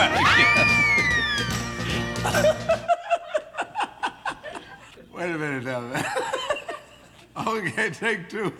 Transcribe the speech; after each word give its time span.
Wait 5.14 5.24
a 5.24 5.36
minute 5.36 5.68
okay, 7.46 7.90
take 7.90 8.26
two. 8.28 8.50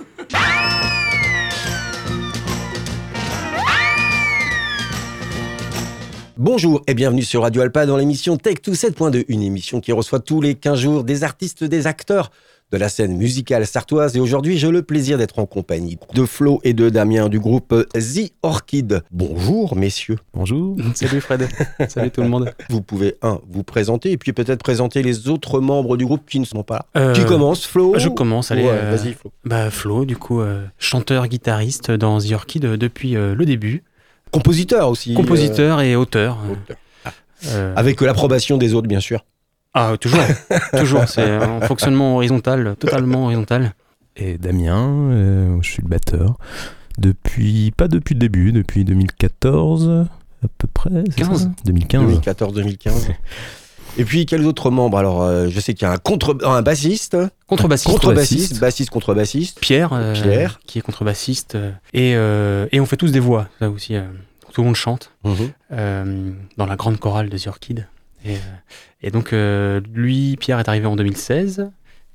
Bonjour 6.36 6.82
et 6.86 6.92
bienvenue 6.94 7.22
sur 7.22 7.40
Radio 7.42 7.62
Alpa 7.62 7.86
dans 7.86 7.96
l'émission 7.96 8.36
Tech 8.36 8.56
2 8.62 8.72
7.2, 8.72 9.24
une 9.28 9.42
émission 9.42 9.80
qui 9.80 9.92
reçoit 9.92 10.20
tous 10.20 10.42
les 10.42 10.56
15 10.56 10.78
jours 10.78 11.04
des 11.04 11.24
artistes, 11.24 11.64
des 11.64 11.86
acteurs 11.86 12.30
de 12.72 12.76
la 12.78 12.88
scène 12.88 13.16
musicale 13.16 13.66
sartoise. 13.66 14.16
Et 14.16 14.20
aujourd'hui, 14.20 14.58
j'ai 14.58 14.70
le 14.70 14.82
plaisir 14.82 15.18
d'être 15.18 15.38
en 15.38 15.46
compagnie 15.46 15.98
de 16.14 16.24
Flo 16.24 16.60
et 16.64 16.72
de 16.72 16.88
Damien 16.88 17.28
du 17.28 17.40
groupe 17.40 17.74
The 17.94 18.32
Orchid. 18.42 19.02
Bonjour, 19.10 19.76
messieurs. 19.76 20.18
Bonjour. 20.34 20.76
Salut 20.94 21.20
Fred. 21.20 21.48
Salut 21.88 22.10
tout 22.10 22.22
le 22.22 22.28
monde. 22.28 22.52
Vous 22.68 22.80
pouvez, 22.82 23.16
un, 23.22 23.40
vous 23.48 23.62
présenter 23.62 24.12
et 24.12 24.16
puis 24.18 24.32
peut-être 24.32 24.62
présenter 24.62 25.02
les 25.02 25.28
autres 25.28 25.60
membres 25.60 25.96
du 25.96 26.04
groupe 26.06 26.28
qui 26.28 26.40
ne 26.40 26.44
sont 26.44 26.62
pas 26.62 26.86
là. 26.94 27.00
Euh, 27.00 27.12
Qui 27.12 27.24
commence, 27.24 27.66
Flo 27.66 27.94
Je 27.98 28.08
commence, 28.08 28.50
allez. 28.50 28.62
Ouais, 28.64 28.70
euh, 28.72 28.96
Vas-y, 28.96 29.12
Flo. 29.14 29.32
Bah 29.44 29.70
Flo, 29.70 30.04
du 30.04 30.16
coup, 30.16 30.40
euh, 30.40 30.64
chanteur, 30.78 31.26
guitariste 31.28 31.90
dans 31.90 32.18
The 32.20 32.32
Orchid 32.32 32.62
depuis 32.62 33.12
le 33.12 33.44
début, 33.44 33.82
Compositeur 34.30 34.88
aussi. 34.88 35.14
compositeur 35.14 35.80
et 35.80 35.96
auteur. 35.96 36.38
auteur. 36.50 37.74
Avec 37.76 38.00
l'approbation 38.00 38.58
des 38.58 38.74
autres, 38.74 38.88
bien 38.88 39.00
sûr. 39.00 39.24
Ah 39.74 39.94
toujours, 40.00 40.20
toujours. 40.78 41.04
C'est 41.08 41.22
un 41.30 41.60
fonctionnement 41.62 42.16
horizontal, 42.16 42.76
totalement 42.78 43.26
horizontal. 43.26 43.74
Et 44.16 44.38
Damien, 44.38 44.88
euh, 45.12 45.56
je 45.62 45.70
suis 45.70 45.82
le 45.82 45.88
batteur. 45.88 46.36
Depuis, 46.98 47.72
pas 47.76 47.88
depuis 47.88 48.14
le 48.14 48.20
début, 48.20 48.52
depuis 48.52 48.84
2014 48.84 50.06
à 50.44 50.46
peu 50.58 50.68
près. 50.72 50.90
c'est 51.10 51.22
15. 51.24 51.42
ça 51.44 51.50
2015. 51.64 52.18
2014-2015. 52.20 53.10
Et 53.98 54.04
puis, 54.04 54.24
quels 54.24 54.46
autres 54.46 54.70
membres? 54.70 54.98
Alors, 54.98 55.22
euh, 55.22 55.48
je 55.48 55.58
sais 55.60 55.74
qu'il 55.74 55.86
y 55.86 55.90
a 55.90 55.92
un, 55.94 55.96
contre... 55.98 56.36
un 56.44 56.62
bassiste, 56.62 57.16
Contrebassiste. 57.46 57.90
contrebassiste, 57.90 58.60
bassiste, 58.60 58.90
contrebassiste. 58.90 59.58
Pierre, 59.60 59.90
euh, 59.92 60.12
Pierre. 60.14 60.60
qui 60.64 60.78
est 60.78 60.82
contrebassiste. 60.82 61.56
euh, 61.56 61.72
et, 61.92 62.14
euh, 62.14 62.66
et 62.72 62.80
on 62.80 62.86
fait 62.86 62.96
tous 62.96 63.10
des 63.10 63.18
voix, 63.20 63.48
ça 63.58 63.68
aussi. 63.68 63.96
euh, 63.96 64.02
tout 64.52 64.60
le 64.62 64.66
monde 64.66 64.76
chante 64.76 65.10
Mhm. 65.24 65.34
euh, 65.72 66.30
dans 66.56 66.66
la 66.66 66.76
grande 66.76 66.98
chorale 66.98 67.28
de 67.30 67.36
The 67.38 67.48
Orchid. 67.48 67.86
Et, 68.24 68.34
euh, 68.34 68.38
et 69.02 69.10
donc, 69.10 69.32
euh, 69.32 69.80
lui, 69.92 70.36
Pierre 70.38 70.58
est 70.58 70.68
arrivé 70.68 70.86
en 70.86 70.96
2016. 70.96 71.70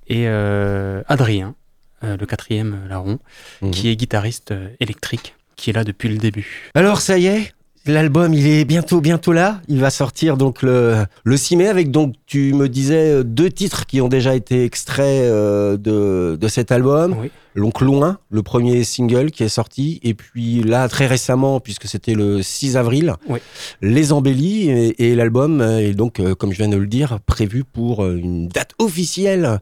Et 0.07 0.27
euh, 0.27 1.01
Adrien, 1.07 1.55
le 2.03 2.23
quatrième 2.25 2.87
larron, 2.87 3.19
Mhm. 3.61 3.71
qui 3.71 3.89
est 3.89 3.95
guitariste 3.95 4.53
électrique, 4.79 5.33
qui 5.55 5.71
est 5.71 5.73
là 5.73 5.83
depuis 5.83 6.09
le 6.09 6.17
début. 6.17 6.71
Alors, 6.75 7.01
ça 7.01 7.17
y 7.17 7.25
est, 7.25 7.53
l'album, 7.85 8.33
il 8.33 8.47
est 8.47 8.65
bientôt, 8.65 9.01
bientôt 9.01 9.31
là. 9.33 9.61
Il 9.67 9.79
va 9.79 9.89
sortir 9.89 10.37
donc 10.37 10.61
le, 10.61 11.05
le 11.23 11.37
6 11.37 11.55
mai 11.57 11.67
avec, 11.67 11.91
donc, 11.91 12.15
tu 12.25 12.53
me 12.53 12.67
disais, 12.67 13.11
euh, 13.11 13.23
deux 13.23 13.49
titres 13.49 13.85
qui 13.85 14.01
ont 14.01 14.07
déjà 14.07 14.35
été 14.35 14.63
extraits 14.63 15.05
euh, 15.05 15.77
de, 15.77 16.37
de 16.39 16.47
cet 16.47 16.71
album. 16.71 17.15
Oui. 17.19 17.31
Donc, 17.55 17.79
Loin, 17.79 18.17
le 18.31 18.43
premier 18.43 18.83
single 18.83 19.31
qui 19.31 19.43
est 19.43 19.49
sorti. 19.49 19.99
Et 20.03 20.13
puis 20.13 20.61
là, 20.61 20.89
très 20.89 21.07
récemment, 21.07 21.59
puisque 21.61 21.87
c'était 21.87 22.13
le 22.13 22.41
6 22.41 22.75
avril, 22.75 23.13
Oui. 23.29 23.39
Les 23.81 24.11
Embellis. 24.11 24.69
Et, 24.69 25.11
et 25.11 25.15
l'album 25.15 25.61
est 25.61 25.93
donc, 25.93 26.19
euh, 26.19 26.35
comme 26.35 26.51
je 26.51 26.57
viens 26.57 26.67
de 26.67 26.75
le 26.77 26.87
dire, 26.87 27.19
prévu 27.25 27.63
pour 27.63 28.03
euh, 28.03 28.17
une 28.17 28.49
date 28.49 28.71
officielle 28.79 29.59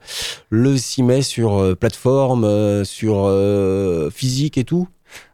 le 0.50 0.76
6 0.76 1.04
mai 1.04 1.22
sur 1.22 1.58
euh, 1.60 1.76
plateforme, 1.76 2.46
euh, 2.46 2.84
sur 2.84 3.26
euh, 3.26 4.10
physique 4.10 4.58
et 4.58 4.64
tout. 4.64 4.88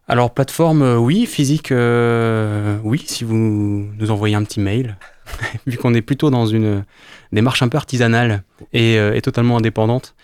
Alors, 0.09 0.33
plateforme, 0.33 0.81
euh, 0.81 0.97
oui. 0.97 1.25
Physique, 1.25 1.71
euh, 1.71 2.77
oui, 2.83 3.03
si 3.05 3.23
vous 3.23 3.35
nous 3.35 4.11
envoyez 4.11 4.35
un 4.35 4.43
petit 4.43 4.59
mail. 4.59 4.97
Vu 5.67 5.77
qu'on 5.77 5.93
est 5.93 6.01
plutôt 6.01 6.29
dans 6.31 6.45
une 6.47 6.83
démarche 7.31 7.61
un 7.61 7.67
peu 7.69 7.77
artisanale 7.77 8.43
et, 8.73 8.97
euh, 8.97 9.15
et 9.15 9.21
totalement 9.21 9.57
indépendante. 9.57 10.15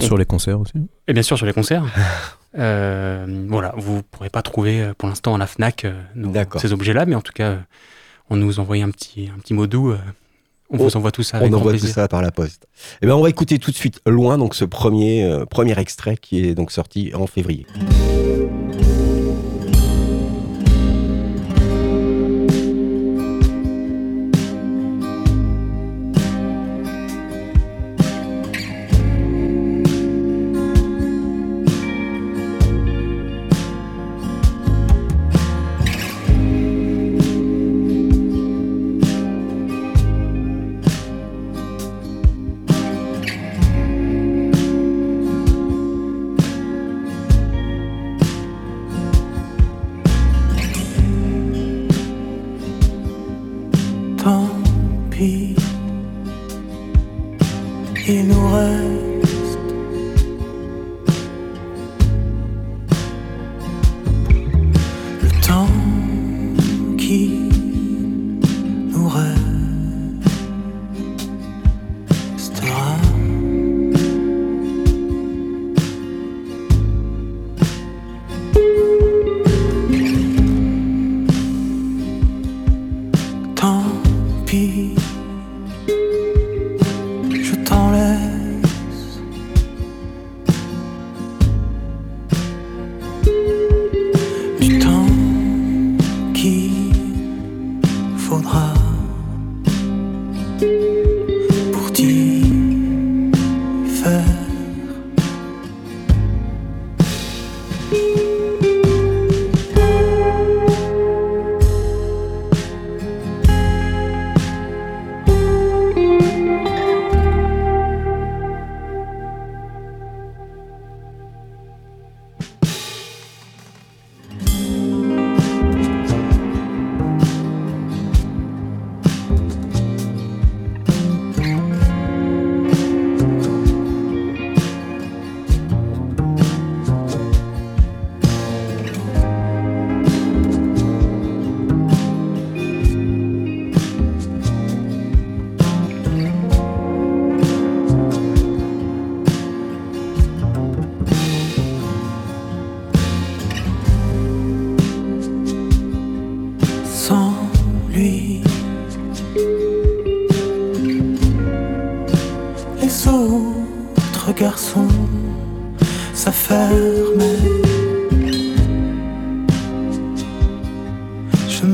Sur 0.00 0.16
les 0.18 0.26
concerts 0.26 0.60
aussi. 0.60 0.72
Et 1.08 1.12
bien 1.12 1.22
sûr 1.22 1.36
sur 1.36 1.46
les 1.46 1.52
concerts. 1.52 1.84
Euh, 2.58 3.26
voilà, 3.48 3.74
vous 3.76 3.96
ne 3.96 4.00
pourrez 4.00 4.30
pas 4.30 4.40
trouver 4.40 4.90
pour 4.96 5.06
l'instant 5.06 5.34
à 5.34 5.38
la 5.38 5.46
FNAC 5.46 5.84
euh, 5.84 5.92
nos- 6.14 6.32
ces 6.56 6.72
objets-là, 6.72 7.04
mais 7.04 7.14
en 7.14 7.20
tout 7.20 7.34
cas, 7.34 7.50
euh, 7.50 7.56
on 8.30 8.36
nous 8.36 8.58
envoie 8.58 8.76
un 8.78 8.90
petit, 8.90 9.28
un 9.32 9.38
petit 9.38 9.52
mot 9.52 9.66
doux. 9.66 9.92
on 9.92 9.98
On- 10.70 10.76
vous 10.78 10.96
envoie 10.96 11.12
tout 11.12 11.22
ça 11.22 11.36
avec 11.36 11.52
On 11.52 11.56
envoie 11.56 11.74
tout 11.74 11.86
ça 11.86 12.08
par 12.08 12.22
la 12.22 12.30
poste. 12.30 12.66
Et 13.02 13.06
ben 13.06 13.12
on 13.14 13.20
va 13.22 13.28
écouter 13.28 13.58
tout 13.58 13.70
de 13.70 13.76
suite 13.76 14.00
loin 14.06 14.38
donc 14.38 14.54
ce 14.54 14.64
premier 14.64 15.30
premier 15.50 15.78
extrait 15.78 16.16
qui 16.16 16.42
est 16.46 16.54
donc 16.54 16.72
sorti 16.72 17.12
en 17.14 17.26
février. 17.26 17.66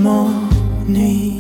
Je 0.05 0.09
m'ennuie 0.11 1.34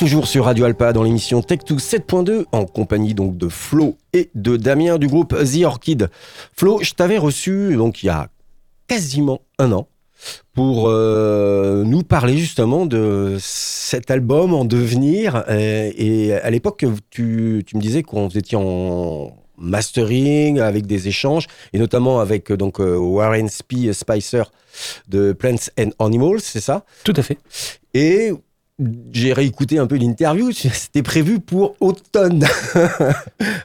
toujours 0.00 0.26
sur 0.26 0.46
Radio 0.46 0.64
Alpa 0.64 0.94
dans 0.94 1.02
l'émission 1.02 1.40
Tech2 1.40 1.76
7.2 1.76 2.44
en 2.52 2.64
compagnie 2.64 3.12
donc 3.12 3.36
de 3.36 3.50
Flo 3.50 3.98
et 4.14 4.30
de 4.34 4.56
Damien 4.56 4.96
du 4.96 5.08
groupe 5.08 5.36
The 5.36 5.62
Orchid. 5.64 6.08
Flo, 6.56 6.78
je 6.80 6.94
t'avais 6.94 7.18
reçu 7.18 7.76
donc 7.76 8.02
il 8.02 8.06
y 8.06 8.08
a 8.08 8.28
quasiment 8.88 9.42
un 9.58 9.72
an 9.72 9.88
pour 10.54 10.88
euh, 10.88 11.84
nous 11.84 12.02
parler 12.02 12.38
justement 12.38 12.86
de 12.86 13.36
cet 13.40 14.10
album 14.10 14.54
en 14.54 14.64
devenir. 14.64 15.44
Et 15.50 16.32
à 16.32 16.48
l'époque, 16.48 16.86
tu, 17.10 17.62
tu 17.66 17.76
me 17.76 17.82
disais 17.82 18.02
qu'on 18.02 18.28
étiez 18.28 18.56
en 18.56 19.36
mastering 19.58 20.60
avec 20.60 20.86
des 20.86 21.08
échanges 21.08 21.46
et 21.74 21.78
notamment 21.78 22.20
avec 22.20 22.50
euh, 22.50 22.56
donc 22.56 22.80
euh, 22.80 22.96
Warren 22.96 23.50
Spee 23.50 23.92
Spicer 23.92 24.44
de 25.08 25.34
Plants 25.34 25.68
and 25.78 25.90
Animals, 25.98 26.40
c'est 26.40 26.62
ça? 26.62 26.86
Tout 27.04 27.12
à 27.14 27.22
fait. 27.22 27.36
Et 27.92 28.32
j'ai 29.12 29.32
réécouté 29.32 29.78
un 29.78 29.86
peu 29.86 29.96
l'interview, 29.96 30.50
c'était 30.52 31.02
prévu 31.02 31.40
pour 31.40 31.76
automne. 31.80 32.44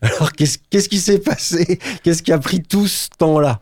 Alors 0.01 0.31
qu'est-ce 0.33 0.89
qui 0.89 0.99
s'est 0.99 1.19
passé? 1.19 1.79
Qu'est-ce 2.03 2.21
qui 2.23 2.31
a 2.31 2.37
pris 2.39 2.61
tout 2.61 2.87
ce 2.87 3.07
temps-là 3.17 3.59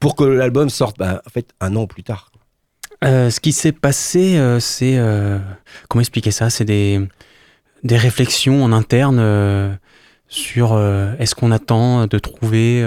pour 0.00 0.16
que 0.16 0.24
l'album 0.24 0.68
sorte? 0.70 0.98
Ben, 0.98 1.20
En 1.26 1.30
fait, 1.30 1.46
un 1.60 1.76
an 1.76 1.86
plus 1.86 2.02
tard. 2.02 2.30
Euh, 3.04 3.28
ce 3.30 3.40
qui 3.40 3.52
s'est 3.52 3.72
passé, 3.72 4.36
euh, 4.36 4.58
c'est. 4.58 4.96
euh, 4.96 5.38
comment 5.88 6.00
expliquer 6.00 6.30
ça? 6.30 6.48
C'est 6.50 6.64
des, 6.64 7.00
des 7.84 7.96
réflexions 7.96 8.64
en 8.64 8.72
interne 8.72 9.78
sur 10.28 10.78
est-ce 11.18 11.34
qu'on 11.34 11.52
attend 11.52 12.06
de 12.06 12.18
trouver 12.18 12.82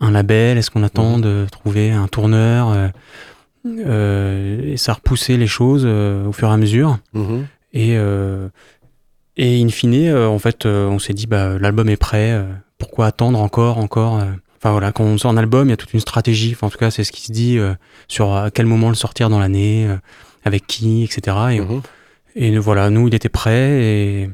un 0.00 0.10
label? 0.10 0.58
Est-ce 0.58 0.70
qu'on 0.70 0.82
attend 0.82 1.16
Mhm. 1.18 1.22
de 1.22 1.46
trouver 1.52 1.90
un 1.92 2.08
tourneur? 2.08 2.90
Et 4.72 4.76
ça 4.76 4.92
a 4.92 4.94
repoussé 4.96 5.36
les 5.36 5.46
choses 5.46 5.82
euh, 5.86 6.26
au 6.26 6.32
fur 6.32 6.48
et 6.48 6.52
à 6.52 6.56
mesure. 6.56 6.98
Et, 7.72 7.96
euh, 7.96 8.48
et 9.36 9.62
in 9.62 9.68
fine, 9.68 9.94
euh, 10.08 10.26
en 10.28 10.38
fait, 10.38 10.66
euh, 10.66 10.86
on 10.88 10.98
s'est 10.98 11.14
dit, 11.14 11.26
bah, 11.26 11.58
l'album 11.58 11.88
est 11.88 11.96
prêt, 11.96 12.32
euh, 12.32 12.44
pourquoi 12.78 13.06
attendre 13.06 13.40
encore, 13.40 13.78
encore 13.78 14.20
euh. 14.20 14.24
Enfin 14.60 14.72
voilà, 14.72 14.90
quand 14.90 15.04
on 15.04 15.16
sort 15.18 15.30
un 15.30 15.36
album, 15.36 15.68
il 15.68 15.70
y 15.70 15.72
a 15.72 15.76
toute 15.76 15.94
une 15.94 16.00
stratégie, 16.00 16.50
enfin, 16.52 16.66
en 16.66 16.70
tout 16.70 16.78
cas, 16.78 16.90
c'est 16.90 17.04
ce 17.04 17.12
qui 17.12 17.22
se 17.22 17.30
dit 17.30 17.58
euh, 17.58 17.74
sur 18.08 18.34
à 18.34 18.50
quel 18.50 18.66
moment 18.66 18.88
le 18.88 18.96
sortir 18.96 19.28
dans 19.30 19.38
l'année, 19.38 19.86
euh, 19.88 19.94
avec 20.44 20.66
qui, 20.66 21.04
etc. 21.04 21.36
Et, 21.52 21.60
Mhm. 21.60 21.82
et 22.34 22.58
voilà, 22.58 22.90
nous, 22.90 23.06
il 23.06 23.14
était 23.14 23.28
prêt 23.28 23.80
et, 23.84 24.30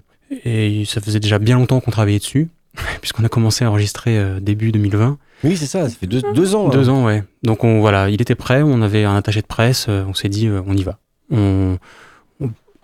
et 0.46 0.84
ça 0.86 1.02
faisait 1.02 1.20
déjà 1.20 1.38
bien 1.38 1.56
longtemps 1.56 1.80
qu'on 1.80 1.90
travaillait 1.90 2.20
dessus, 2.20 2.48
puisqu'on 3.02 3.22
a 3.24 3.28
commencé 3.28 3.66
à 3.66 3.70
enregistrer 3.70 4.16
euh, 4.16 4.40
début 4.40 4.72
2020. 4.72 5.18
Oui, 5.44 5.56
c'est 5.56 5.66
ça, 5.66 5.88
ça 5.88 5.94
fait 5.94 6.06
deux, 6.06 6.22
deux 6.34 6.54
ans. 6.54 6.68
Deux 6.68 6.88
hein. 6.88 6.92
ans, 6.92 7.04
ouais. 7.04 7.22
Donc 7.42 7.64
on, 7.64 7.80
voilà, 7.80 8.08
il 8.08 8.20
était 8.20 8.34
prêt, 8.34 8.62
on 8.62 8.80
avait 8.82 9.04
un 9.04 9.14
attaché 9.14 9.42
de 9.42 9.46
presse, 9.46 9.86
euh, 9.88 10.04
on 10.08 10.14
s'est 10.14 10.28
dit, 10.30 10.48
euh, 10.48 10.62
on 10.66 10.76
y 10.76 10.82
va. 10.82 10.98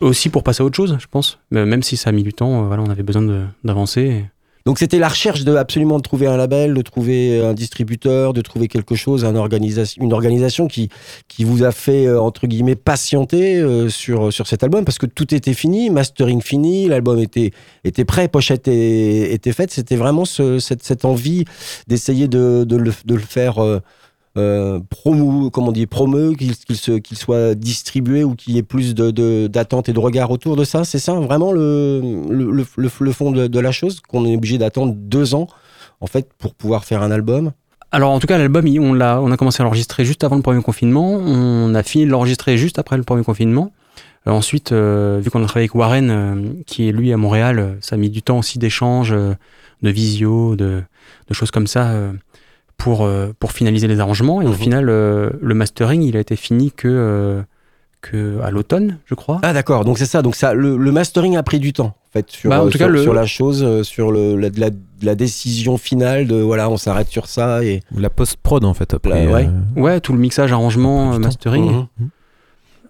Aussi 0.01 0.31
pour 0.31 0.43
passer 0.43 0.63
à 0.63 0.65
autre 0.65 0.77
chose, 0.77 0.97
je 0.99 1.07
pense. 1.07 1.41
Même 1.51 1.83
si 1.83 1.97
ça 1.97 2.11
a 2.11 2.13
mis 2.13 2.23
du 2.23 2.33
temps, 2.33 2.71
euh, 2.71 2.77
on 2.79 2.91
avait 2.91 3.03
besoin 3.03 3.51
d'avancer. 3.65 4.25
Donc 4.67 4.79
c'était 4.79 4.99
la 4.99 5.09
recherche 5.09 5.45
de 5.45 5.55
absolument 5.57 5.97
de 5.97 6.03
trouver 6.03 6.27
un 6.27 6.37
label, 6.37 6.75
de 6.75 6.83
trouver 6.83 7.43
un 7.43 7.55
distributeur, 7.55 8.33
de 8.33 8.41
trouver 8.43 8.69
quelque 8.69 8.95
chose, 8.95 9.25
une 9.25 10.13
organisation 10.13 10.69
qui, 10.69 10.89
qui 11.29 11.45
vous 11.45 11.65
a 11.65 11.73
fait, 11.73 12.07
euh, 12.07 12.21
entre 12.21 12.47
guillemets, 12.47 12.77
patienter 12.77 13.57
euh, 13.59 13.89
sur, 13.89 14.33
sur 14.33 14.47
cet 14.47 14.63
album 14.63 14.85
parce 14.85 14.99
que 14.99 15.07
tout 15.07 15.35
était 15.35 15.55
fini, 15.55 15.91
mastering 15.91 16.43
fini, 16.43 16.89
l'album 16.89 17.19
était, 17.19 17.53
était 17.85 18.05
prêt, 18.05 18.29
pochette 18.29 18.69
était, 18.69 19.33
était 19.33 19.53
faite. 19.53 19.71
C'était 19.71 19.97
vraiment 19.97 20.25
ce- 20.25 20.59
cette, 20.59 20.83
cette 20.83 21.05
envie 21.05 21.45
d'essayer 21.89 22.29
de, 22.29 22.65
de, 22.65 22.77
le, 22.77 22.93
de 23.07 23.15
le 23.15 23.21
faire 23.21 23.63
euh, 23.63 23.81
euh, 24.41 24.81
promo, 24.89 25.51
comment 25.51 25.69
on 25.69 25.73
dit, 25.73 25.87
promeux, 25.87 26.33
qu'il 26.35 27.17
soit 27.17 27.55
distribué 27.55 28.25
ou 28.25 28.35
qu'il 28.35 28.55
y 28.55 28.59
ait 28.59 28.63
plus 28.63 28.95
de- 28.95 29.11
de- 29.11 29.49
et 29.87 29.93
de 29.93 29.99
regard 29.99 30.31
autour 30.31 30.57
de 30.57 30.65
ça. 30.65 30.85
C'est 30.85 30.99
ça 30.99 31.15
vraiment 31.15 31.53
le, 31.53 32.01
le, 32.31 33.11
fond 33.13 33.31
de, 33.31 33.61
la 33.61 33.73
chose, 33.73 34.01
qu'on 34.01 34.25
est 34.25 34.35
obligé 34.37 34.59
d'attendre 34.59 34.95
deux 34.97 35.35
ans 35.35 35.47
en 36.01 36.07
fait 36.07 36.29
pour 36.39 36.55
pouvoir 36.55 36.85
faire 36.85 37.03
un 37.03 37.11
album. 37.11 37.53
Alors 37.93 38.11
en 38.11 38.21
tout 38.21 38.27
cas, 38.27 38.39
l'album, 38.39 38.65
on, 38.81 38.93
l'a, 38.95 39.21
on 39.21 39.31
a 39.33 39.37
commencé 39.37 39.63
à 39.63 39.65
l'enregistrer 39.65 40.05
juste 40.05 40.25
avant 40.25 40.37
le 40.37 40.43
premier 40.43 40.63
confinement. 40.63 41.13
On 41.13 41.75
a 41.75 41.83
fini 41.83 42.07
de 42.07 42.11
l'enregistrer 42.11 42.57
juste 42.57 42.79
après 42.79 42.97
le 42.97 43.03
premier 43.03 43.25
confinement. 43.25 43.73
Euh, 44.27 44.31
ensuite, 44.31 44.73
euh, 44.73 45.21
vu 45.23 45.31
qu'on 45.31 45.43
a 45.43 45.47
travaillé 45.47 45.65
avec 45.65 45.75
Warren, 45.75 46.11
euh, 46.11 46.35
qui 46.67 46.89
est 46.89 46.93
lui 46.93 47.13
à 47.13 47.17
Montréal, 47.17 47.79
ça 47.81 47.97
a 47.97 47.99
mis 47.99 48.11
du 48.11 48.23
temps 48.23 48.39
aussi 48.39 48.59
d'échanges, 48.59 49.11
de 49.13 49.91
visio, 49.91 50.57
de, 50.57 50.83
de 51.29 51.35
choses 51.35 51.51
comme 51.51 51.67
ça 51.67 51.93
pour, 52.81 53.05
euh, 53.05 53.33
pour 53.39 53.53
finaliser 53.53 53.87
les 53.87 54.01
arrangements. 54.01 54.41
Et 54.43 54.47
au 54.47 54.51
Mhm. 54.51 54.55
final, 54.57 54.89
euh, 54.89 55.31
le 55.41 55.55
mastering, 55.55 56.03
il 56.03 56.17
a 56.17 56.21
été 56.21 56.35
fini 56.37 56.73
que, 56.73 56.89
euh, 56.89 57.43
que 58.01 58.41
à 58.41 58.51
l'automne, 58.51 58.99
je 59.07 59.15
crois. 59.15 59.39
Ah 59.43 59.53
d'accord, 59.53 59.85
donc 59.85 59.99
c'est 59.99 60.07
ça. 60.07 60.23
Donc 60.23 60.35
ça, 60.35 60.55
le, 60.55 60.77
le 60.77 60.91
mastering 60.93 61.37
a 61.37 61.43
pris 61.43 61.59
du 61.61 61.73
temps 61.75 61.95
en 62.09 62.13
fait 62.13 62.31
sur, 62.31 62.49
Bah, 62.51 62.63
en 62.63 62.65
tout 62.67 62.71
sur, 62.73 62.81
cas, 62.81 62.89
le- 62.89 63.03
sur 63.03 63.13
la 63.15 63.27
chose, 63.27 63.83
sur 63.83 64.11
le, 64.11 64.37
la, 64.37 64.49
la, 64.57 64.71
la 65.03 65.15
décision 65.15 65.77
finale 65.77 66.27
de 66.27 66.37
voilà, 66.37 66.71
on 66.71 66.77
s'arrête 66.79 67.09
sur 67.09 67.27
ça 67.27 67.63
et 67.63 67.83
La 67.97 68.09
post-prod, 68.11 68.65
en 68.65 68.73
fait, 68.75 68.95
après. 68.95 69.27
Ouais. 69.27 69.49
euh, 69.77 69.81
Ouais, 69.81 70.01
tout 70.01 70.13
le 70.15 70.19
mixage, 70.19 70.51
arrangement, 70.53 71.19
mastering, 71.19 71.85
Mhm. 72.01 72.09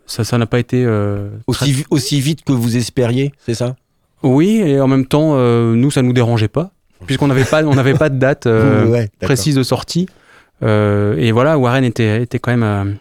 ça, 0.07 0.25
ça 0.25 0.38
n'a 0.38 0.47
pas 0.47 0.59
été 0.61 0.85
euh, 0.85 1.29
aussi, 1.47 1.85
aussi 1.91 2.21
vite 2.21 2.45
que 2.45 2.53
vous 2.53 2.76
espériez, 2.76 3.33
c'est 3.45 3.55
ça? 3.55 3.76
Oui, 4.23 4.61
et 4.64 4.81
en 4.81 4.87
même 4.87 5.07
temps, 5.07 5.33
euh, 5.35 5.75
nous, 5.75 5.91
ça 5.91 6.03
nous 6.03 6.12
dérangeait 6.12 6.49
pas, 6.49 6.71
puisqu'on 7.07 7.28
n'avait 7.28 7.45
pas, 7.45 7.64
on 7.64 7.75
n'avait 7.75 7.95
pas 7.95 8.09
de 8.09 8.19
date 8.19 8.47
euh, 8.47 8.87
Ouais, 8.90 9.09
précise 9.21 9.54
de 9.54 9.62
sortie. 9.62 10.07
Euh, 10.62 11.16
et 11.16 11.33
voilà, 11.33 11.59
Warren 11.59 11.85
était, 11.85 12.23
était 12.23 12.38
quand 12.38 12.57
même 12.57 12.99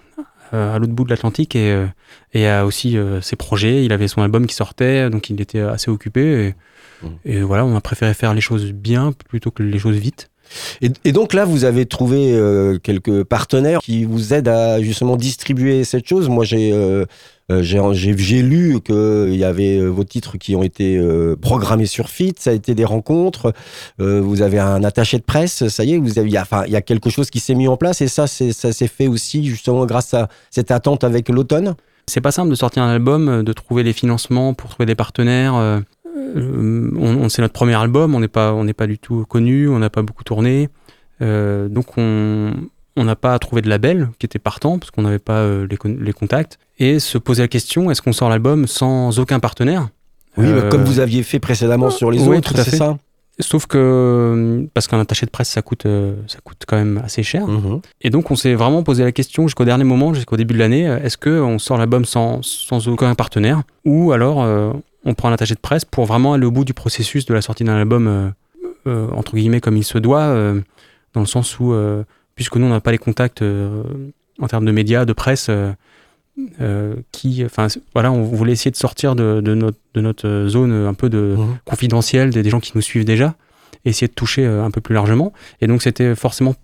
à, 0.52 0.80
l'autre 0.80 0.94
bout 0.94 1.04
de 1.04 1.10
l'Atlantique 1.10 1.56
et, 1.56 1.72
euh, 1.72 1.86
et 2.34 2.48
a 2.48 2.66
aussi 2.66 2.98
ses 3.22 3.36
projets. 3.36 3.84
Il 3.84 3.94
avait 3.94 4.08
son 4.08 4.22
album 4.22 4.48
qui 4.48 4.56
sortait, 4.56 5.10
donc 5.10 5.30
il 5.30 5.40
était 5.42 5.60
assez 5.60 5.92
occupé. 5.92 6.48
Et, 6.48 6.56
Mhm. 7.02 7.10
et 7.26 7.42
voilà, 7.42 7.66
on 7.66 7.76
a 7.76 7.82
préféré 7.82 8.14
faire 8.14 8.34
les 8.34 8.42
choses 8.42 8.72
bien 8.72 9.14
plutôt 9.28 9.52
que 9.52 9.64
les 9.64 9.80
choses 9.80 9.98
vite. 9.98 10.30
Et, 10.82 10.90
et 11.06 11.12
donc 11.12 11.34
là, 11.34 11.46
vous 11.46 11.64
avez 11.64 11.86
trouvé 11.86 12.34
euh, 12.34 12.80
quelques 12.80 13.24
partenaires 13.24 13.80
qui 13.80 14.06
vous 14.06 14.34
aident 14.34 14.48
à 14.48 14.82
justement 14.82 15.16
distribuer 15.16 15.84
cette 15.84 16.08
chose. 16.08 16.28
Moi, 16.28 16.44
j'ai 16.44 16.72
euh, 16.74 17.06
j'ai 17.62 17.80
j'ai- 18.18 18.42
lu 18.44 18.80
qu'il 18.82 19.36
y 19.36 19.44
avait 19.44 19.78
euh, 19.80 19.88
vos 19.88 20.04
titres 20.04 20.38
qui 20.38 20.56
ont 20.56 20.64
été 20.64 20.98
euh, 20.98 21.36
programmés 21.36 21.86
sur 21.88 22.10
Fit, 22.10 22.34
ça 22.38 22.52
a 22.52 22.54
été 22.54 22.76
des 22.76 22.86
rencontres. 22.86 23.54
euh, 24.00 24.22
vous 24.22 24.42
avez 24.42 24.60
un 24.60 24.84
attaché 24.84 25.18
de 25.18 25.24
presse, 25.24 25.68
ça 25.68 25.84
y 25.84 25.94
est, 25.94 25.98
il 25.98 26.30
y 26.30 26.38
a, 26.38 26.68
y 26.68 26.76
a 26.76 26.82
quelque 26.82 27.10
chose 27.10 27.30
qui 27.30 27.40
s'est 27.40 27.56
mis 27.56 27.68
en 27.68 27.78
place 27.78 28.02
et 28.02 28.08
ça, 28.08 28.28
ça 28.28 28.72
s'est 28.72 28.88
fait 28.88 29.08
aussi 29.08 29.46
justement 29.46 29.86
grâce 29.86 30.14
à 30.14 30.28
cette 30.52 30.72
attente 30.72 31.04
avec 31.04 31.30
l'automne. 31.30 31.76
C'est 32.08 32.22
pas 32.22 32.32
simple 32.32 32.50
de 32.50 32.56
sortir 32.56 32.84
un 32.84 32.90
album, 32.94 33.28
euh, 33.30 33.44
de 33.44 33.54
trouver 33.54 33.84
les 33.84 33.94
financements 33.94 34.54
pour 34.54 34.70
trouver 34.70 34.86
des 34.86 34.96
partenaires. 34.96 35.56
euh, 35.56 35.80
euh, 36.36 36.92
on, 36.98 37.24
on- 37.24 37.30
c'est 37.30 37.42
notre 37.42 37.54
premier 37.54 37.76
album, 37.76 38.16
on 38.16 38.20
n'est 38.20 38.28
pas, 38.28 38.54
on 38.54 38.64
n'est 38.64 38.74
pas 38.74 38.88
du 38.88 38.98
tout 39.00 39.26
connu, 39.28 39.70
on 39.70 39.80
n'a 39.80 39.90
pas 39.90 40.02
beaucoup 40.02 40.24
tourné, 40.24 40.70
Euh, 41.22 41.68
donc 41.68 41.98
on 41.98 42.54
on 43.00 43.06
n'a 43.06 43.16
pas 43.16 43.38
trouvé 43.40 43.62
de 43.62 43.70
label 43.70 44.10
qui 44.20 44.26
était 44.26 44.40
partant 44.40 44.78
parce 44.80 44.92
qu'on 44.92 45.02
n'avait 45.02 45.20
pas 45.20 45.38
euh, 45.40 45.66
les, 45.70 45.78
con- 45.78 45.98
les 46.00 46.14
contacts 46.14 46.60
et 46.78 47.00
se 47.00 47.18
poser 47.18 47.42
la 47.44 47.48
question 47.48 47.90
est-ce 47.92 48.02
qu'on 48.02 48.14
sort 48.14 48.30
l'album 48.30 48.68
sans 48.68 49.18
aucun 49.20 49.40
partenaire? 49.40 49.90
Oui, 50.38 50.46
bah, 50.46 50.60
Euh, 50.66 50.70
comme 50.70 50.84
vous 50.84 51.00
aviez 51.00 51.24
fait 51.24 51.40
précédemment 51.40 51.90
sur 51.90 52.12
les 52.12 52.20
oui, 52.22 52.38
autres, 52.38 52.54
tout 52.54 52.60
à 52.60 52.64
c'est 52.64 52.72
fait. 52.72 52.78
ça? 52.78 52.98
Sauf 53.42 53.68
que 53.68 54.68
parce 54.74 54.88
qu'un 54.88 55.00
attaché 55.00 55.26
de 55.26 55.32
presse 55.32 55.48
ça 55.50 55.62
coûte 55.62 55.86
euh, 55.86 56.16
ça 56.28 56.40
coûte 56.44 56.64
quand 56.68 56.76
même 56.76 57.02
assez 57.04 57.24
cher. 57.24 57.48
Mhm. 57.48 57.80
Et 58.02 58.10
donc, 58.10 58.30
on 58.32 58.36
s'est 58.36 58.54
vraiment 58.54 58.84
posé 58.84 59.04
la 59.06 59.14
question 59.14 59.48
jusqu'au 59.48 59.64
dernier 59.64 59.86
moment, 59.86 60.14
jusqu'au 60.14 60.36
début 60.36 60.54
de 60.54 60.60
l'année, 60.60 60.90
euh, 60.90 61.00
est-ce 61.02 61.18
qu'on 61.18 61.58
sort 61.58 61.78
l'album 61.78 62.04
sans, 62.04 62.42
sans 62.42 62.88
aucun 62.90 63.16
partenaire? 63.16 63.62
Ou 63.86 64.12
alors, 64.12 64.44
euh, 64.44 64.74
on 65.06 65.14
prend 65.14 65.30
un 65.30 65.34
attaché 65.34 65.56
de 65.56 65.60
presse 65.62 65.86
pour 65.86 66.04
vraiment 66.06 66.34
aller 66.34 66.46
au 66.46 66.52
bout 66.52 66.66
du 66.66 66.74
processus 66.74 67.26
de 67.26 67.34
la 67.34 67.42
sortie 67.42 67.64
d'un 67.64 67.78
album, 67.78 68.34
entre 68.86 69.36
guillemets, 69.36 69.62
comme 69.62 69.78
il 69.78 69.84
se 69.86 69.98
doit, 69.98 70.28
dans 71.14 71.22
le 71.22 71.26
sens 71.26 71.58
où, 71.60 71.74
puisque 72.40 72.56
nous, 72.56 72.68
on 72.68 72.70
n'a 72.70 72.80
pas 72.80 72.94
les 72.94 72.98
contacts 72.98 73.44
en 73.44 74.48
termes 74.48 74.64
de 74.64 74.72
médias, 74.72 75.04
de 75.04 75.12
presse, 75.12 75.52
qui, 77.12 77.44
enfin, 77.44 77.68
voilà, 77.94 78.14
on 78.14 78.24
voulait 78.24 78.54
essayer 78.54 78.72
de 78.72 78.78
sortir 78.78 79.14
de, 79.14 79.42
notre, 79.42 79.78
de 79.94 80.00
notre, 80.00 80.48
zone 80.48 80.72
un 80.72 80.94
peu 80.94 81.10
de 81.10 81.36
mmh. 81.38 81.58
confidentielle 81.66 82.30
des, 82.30 82.50
gens 82.50 82.62
qui 82.62 82.72
nous 82.76 82.82
suivent 82.82 83.04
déjà, 83.04 83.36
et 83.84 83.90
essayer 83.90 84.08
de 84.08 84.14
toucher 84.14 84.46
un 84.46 84.72
peu 84.72 84.80
plus 84.80 84.96
largement. 84.96 85.34
Et 85.60 85.68
donc, 85.68 85.82
c'était 85.82 86.16
forcément 86.16 86.56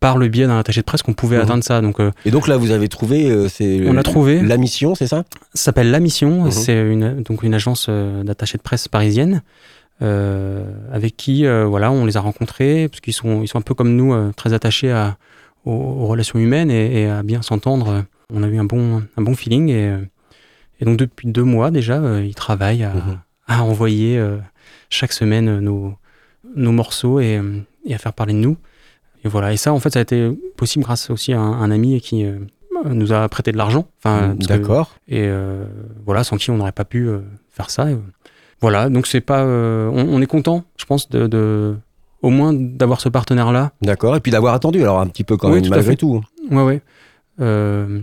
par 0.00 0.18
le 0.18 0.26
biais 0.26 0.48
d'un 0.48 0.58
attaché 0.58 0.80
de 0.80 0.86
presse 0.86 1.02
qu'on 1.02 1.14
pouvait 1.14 1.38
mmh. 1.38 1.42
atteindre 1.42 1.62
ça. 1.62 1.80
Donc, 1.82 1.98
et 2.24 2.32
donc 2.32 2.48
là, 2.48 2.56
vous 2.56 2.72
avez 2.72 2.88
trouvé, 2.88 3.48
c'est 3.48 3.82
on 3.86 3.96
a 3.96 4.02
trouvé 4.02 4.42
la 4.42 4.56
mission, 4.56 4.96
c'est 4.96 5.06
ça? 5.06 5.22
Ça 5.54 5.66
s'appelle 5.66 5.92
la 5.92 6.00
mission. 6.00 6.46
Mmh. 6.46 6.50
C'est 6.50 6.80
une 6.80 7.22
donc 7.22 7.44
une 7.44 7.54
agence 7.54 7.88
d'attaché 8.24 8.58
de 8.58 8.62
presse 8.64 8.88
parisienne. 8.88 9.44
Avec 10.00 11.16
qui 11.16 11.46
voilà 11.46 11.90
on 11.90 12.04
les 12.04 12.16
a 12.16 12.20
rencontrés 12.20 12.88
parce 12.88 13.00
qu'ils 13.00 13.14
sont 13.14 13.42
ils 13.42 13.48
sont 13.48 13.58
un 13.58 13.62
peu 13.62 13.74
comme 13.74 13.96
nous 13.96 14.32
très 14.32 14.52
attachés 14.52 14.92
à, 14.92 15.16
aux, 15.64 16.06
relations 16.06 16.38
humaines 16.38 16.70
et, 16.70 17.08
à 17.08 17.22
bien 17.22 17.42
s'entendre. 17.42 18.04
On 18.32 18.42
a 18.42 18.48
eu 18.48 18.58
un 18.58 18.64
bon, 18.64 19.02
un 19.16 19.22
bon 19.22 19.34
feeling 19.34 19.68
et, 19.68 19.96
et 20.80 20.84
donc 20.84 20.96
depuis 20.96 21.28
deux 21.28 21.44
mois 21.44 21.70
déjà, 21.70 21.98
euh, 21.98 22.24
ils 22.24 22.34
travaillent 22.34 22.84
à, 22.84 22.94
mhm. 22.94 23.18
à 23.48 23.62
envoyer 23.62 24.18
euh, 24.18 24.38
chaque 24.90 25.12
semaine 25.12 25.60
nos, 25.60 25.94
nos 26.54 26.72
morceaux 26.72 27.20
et, 27.20 27.40
et, 27.84 27.94
à 27.94 27.98
faire 27.98 28.12
parler 28.12 28.32
de 28.32 28.38
nous. 28.38 28.56
Et 29.24 29.28
voilà. 29.28 29.52
Et 29.52 29.56
ça, 29.56 29.72
en 29.72 29.80
fait, 29.80 29.90
ça 29.90 29.98
a 29.98 30.02
été 30.02 30.30
possible 30.56 30.84
grâce 30.84 31.10
aussi 31.10 31.32
à 31.32 31.40
un, 31.40 31.70
ami 31.70 32.00
qui 32.00 32.24
euh, 32.24 32.38
nous 32.84 33.12
a 33.12 33.28
prêté 33.28 33.52
de 33.52 33.56
l'argent. 33.56 33.88
Enfin, 33.98 34.34
D'accord. 34.38 34.94
Et 35.08 35.28
voilà, 36.04 36.24
sans 36.24 36.36
qui 36.36 36.50
on 36.50 36.58
n'aurait 36.58 36.72
pas 36.72 36.84
pu 36.84 37.08
faire 37.50 37.70
ça. 37.70 37.88
Voilà. 38.60 38.88
Donc 38.88 39.06
c'est 39.06 39.20
pas, 39.20 39.44
on, 39.44 40.20
est 40.20 40.26
content, 40.26 40.64
je 40.76 40.84
pense, 40.84 41.08
de, 41.08 41.26
de 41.26 41.76
au 42.22 42.30
moins 42.30 42.52
d'avoir 42.52 43.00
ce 43.00 43.08
partenaire-là. 43.08 43.72
D'accord, 43.82 44.16
et 44.16 44.20
puis 44.20 44.32
d'avoir 44.32 44.54
attendu, 44.54 44.82
alors 44.82 45.00
un 45.00 45.06
petit 45.06 45.24
peu 45.24 45.36
quand 45.36 45.48
même, 45.48 45.68
malgré 45.68 45.96
tout. 45.96 46.22
Ouais, 46.50 46.62
ouais. 46.62 46.82
Euh, 47.40 48.00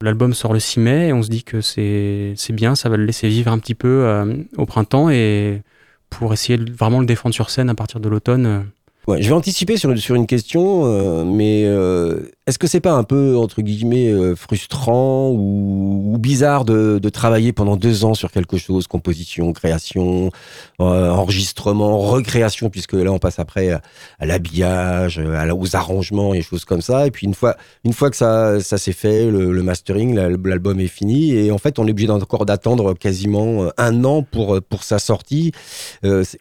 l'album 0.00 0.34
sort 0.34 0.52
le 0.52 0.60
6 0.60 0.80
mai 0.80 1.08
et 1.08 1.12
on 1.12 1.22
se 1.22 1.28
dit 1.28 1.42
que 1.42 1.60
c'est 1.60 2.34
bien, 2.50 2.74
ça 2.74 2.88
va 2.88 2.96
le 2.96 3.04
laisser 3.04 3.28
vivre 3.28 3.50
un 3.50 3.58
petit 3.58 3.74
peu 3.74 4.04
euh, 4.04 4.36
au 4.56 4.66
printemps 4.66 5.10
et 5.10 5.62
pour 6.10 6.32
essayer 6.32 6.58
de 6.58 6.70
vraiment 6.72 7.00
le 7.00 7.06
défendre 7.06 7.34
sur 7.34 7.50
scène 7.50 7.68
à 7.68 7.74
partir 7.74 8.00
de 8.00 8.08
l'automne. 8.08 8.66
Euh, 9.08 9.16
je 9.20 9.28
vais 9.28 9.34
anticiper 9.34 9.76
sur, 9.76 9.96
sur 9.98 10.14
une 10.14 10.26
question, 10.26 10.82
euh, 10.84 11.24
mais 11.24 11.64
euh, 11.64 12.30
est-ce 12.46 12.58
que 12.58 12.66
c'est 12.66 12.80
pas 12.80 12.92
un 12.92 13.04
peu, 13.04 13.36
entre 13.36 13.62
guillemets, 13.62 14.10
euh, 14.10 14.34
frustrant 14.34 15.30
ou, 15.30 16.16
bizarre 16.18 16.64
de, 16.64 16.98
de, 16.98 17.08
travailler 17.08 17.52
pendant 17.52 17.76
deux 17.76 18.04
ans 18.04 18.14
sur 18.14 18.30
quelque 18.30 18.56
chose, 18.58 18.86
composition, 18.86 19.52
création, 19.52 20.30
enregistrement, 20.78 21.98
recréation, 21.98 22.70
puisque 22.70 22.94
là 22.94 23.12
on 23.12 23.18
passe 23.18 23.38
après 23.38 23.70
à, 23.70 24.26
l'habillage, 24.26 25.18
aux 25.18 25.76
arrangements 25.76 26.34
et 26.34 26.42
choses 26.42 26.64
comme 26.64 26.82
ça, 26.82 27.06
et 27.06 27.10
puis 27.10 27.26
une 27.26 27.34
fois, 27.34 27.56
une 27.84 27.92
fois 27.92 28.10
que 28.10 28.16
ça, 28.16 28.60
ça 28.60 28.78
s'est 28.78 28.92
fait, 28.92 29.30
le, 29.30 29.62
mastering, 29.62 30.14
l'album 30.14 30.80
est 30.80 30.88
fini, 30.88 31.32
et 31.32 31.52
en 31.52 31.58
fait 31.58 31.78
on 31.78 31.86
est 31.86 31.92
obligé 31.92 32.10
encore 32.10 32.46
d'attendre 32.46 32.94
quasiment 32.94 33.68
un 33.76 34.04
an 34.04 34.22
pour, 34.22 34.60
pour 34.62 34.82
sa 34.82 34.98
sortie. 34.98 35.52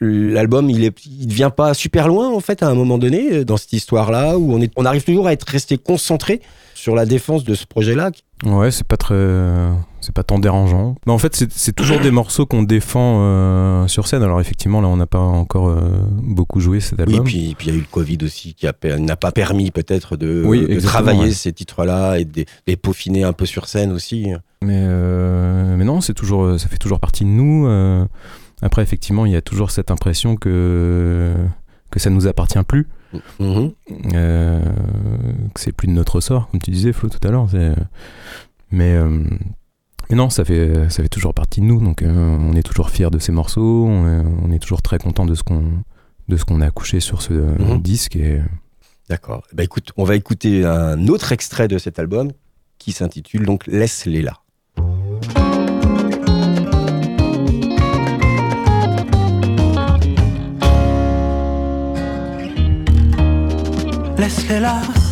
L'album, 0.02 0.70
il, 0.70 0.84
est, 0.84 1.06
il 1.06 1.48
pas 1.56 1.74
super 1.74 2.08
loin 2.08 2.30
en 2.30 2.40
fait 2.40 2.57
à 2.64 2.68
un 2.68 2.76
moment 2.76 2.98
donné 2.98 3.32
euh, 3.32 3.46
dans 3.46 3.58
cette 3.58 3.74
histoire-là 3.74 4.38
où 4.38 4.54
on, 4.54 4.62
est, 4.62 4.72
on 4.76 4.86
arrive 4.86 5.04
toujours 5.04 5.28
à 5.28 5.34
être 5.34 5.48
resté 5.48 5.78
concentré 5.78 6.42
sur 6.74 6.96
la 6.96 7.06
défense 7.06 7.44
de 7.44 7.56
ce 7.56 7.66
projet-là 7.66 8.12
Ouais, 8.46 8.70
c'est 8.70 8.86
pas 8.86 8.98
très, 8.98 9.16
c'est 10.00 10.14
pas 10.14 10.22
tant 10.22 10.38
dérangeant. 10.38 10.96
Mais 11.08 11.12
en 11.12 11.18
fait, 11.18 11.36
c'est 11.50 11.76
toujours 11.76 12.00
des 12.00 12.12
morceaux 12.12 12.46
qu'on 12.46 12.62
défend 12.62 13.20
euh, 13.22 13.88
sur 13.88 14.08
scène. 14.08 14.22
Alors 14.22 14.40
effectivement, 14.40 14.80
là, 14.80 14.88
on 14.88 14.98
n'a 14.98 15.08
pas 15.08 15.18
encore 15.18 15.70
euh, 15.70 15.80
beaucoup 16.22 16.60
joué 16.60 16.80
cet 16.80 17.00
album. 17.00 17.26
Oui, 17.26 17.56
puis 17.58 17.68
il 17.68 17.74
y 17.74 17.76
a 17.76 17.78
eu 17.78 17.82
le 17.82 17.88
Covid 17.90 18.20
aussi 18.22 18.54
qui 18.54 18.68
n'a 18.68 19.16
pas 19.16 19.32
permis 19.32 19.72
peut-être 19.72 20.18
de, 20.18 20.44
de 20.44 20.80
travailler 20.80 21.32
ces 21.32 21.52
titres-là 21.52 22.20
et 22.20 22.26
de 22.26 22.46
les 22.68 22.78
peaufiner 22.78 23.24
un 23.24 23.34
peu 23.34 23.48
sur 23.48 23.68
scène 23.68 23.92
aussi. 23.92 24.28
Mais 24.64 24.86
mais 25.78 25.84
non, 25.84 26.02
c'est 26.02 26.14
toujours, 26.14 26.60
ça 26.60 26.68
fait 26.68 26.78
toujours 26.78 27.00
partie 27.00 27.24
de 27.24 27.30
nous. 27.30 27.68
après, 28.62 28.84
effectivement, 28.84 29.26
il 29.26 29.32
y 29.32 29.36
a 29.36 29.42
toujours 29.42 29.72
cette 29.72 29.90
impression 29.90 30.36
que 30.36 31.34
que 31.92 32.00
ça 32.00 32.10
nous 32.10 32.28
appartient 32.28 32.62
plus, 32.68 32.88
mm-hmm. 33.40 33.74
euh, 34.14 34.62
que 35.54 35.60
c'est 35.60 35.72
plus 35.72 35.88
de 35.88 35.94
notre 35.94 36.20
sort, 36.20 36.50
comme 36.50 36.62
tu 36.62 36.72
disais 36.72 36.94
Flo 36.94 37.10
tout 37.10 37.26
à 37.26 37.32
l'heure. 37.32 37.48
Mais, 38.72 38.96
euh, 38.96 39.24
mais 40.10 40.16
non, 40.16 40.30
ça 40.30 40.44
fait, 40.44 40.90
ça 40.90 41.04
fait 41.04 41.10
toujours 41.10 41.34
partie 41.34 41.62
de 41.62 41.66
nous, 41.66 41.82
donc 41.82 42.02
euh, 42.02 42.38
on 42.40 42.54
est 42.54 42.64
toujours 42.64 42.90
fiers 42.90 43.10
de 43.10 43.20
ces 43.20 43.32
morceaux, 43.32 43.86
on 43.88 44.52
est, 44.52 44.60
toujours 44.60 44.82
très 44.82 44.98
content 44.98 45.26
de 45.26 45.36
ce 45.36 45.44
qu'on 45.44 45.84
de 46.28 46.36
ce 46.36 46.44
qu'on 46.44 46.60
a 46.60 46.70
couché 46.72 47.00
sur 47.00 47.22
ce 47.22 47.34
mm-hmm. 47.34 47.82
disque. 47.82 48.16
Et... 48.18 48.42
D'accord. 49.10 49.44
Bah 49.54 49.64
écoute, 49.64 49.94
on 49.96 50.04
va 50.04 50.16
écouter 50.16 50.66
un 50.66 51.08
autre 51.08 51.32
extrait 51.32 51.70
de 51.70 51.78
cet 51.78 52.00
album 52.00 52.34
qui 52.80 52.92
s'intitule 52.92 53.46
donc 53.46 53.66
Laisse-les 53.68 54.22
là. 54.22 54.42
Laisse-les 64.28 64.60
là. 64.60 65.07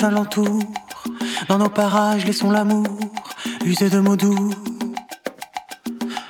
Dans 0.00 1.58
nos 1.58 1.68
parages, 1.68 2.24
laissons 2.24 2.50
l'amour 2.50 2.86
user 3.64 3.90
de 3.90 3.98
mots 3.98 4.16
doux. 4.16 4.50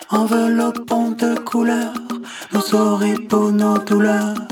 Enveloppant 0.09 1.11
de 1.11 1.39
couleurs 1.39 1.93
nos 2.53 2.75
oripeaux, 2.75 3.51
nos 3.51 3.77
douleurs 3.79 4.49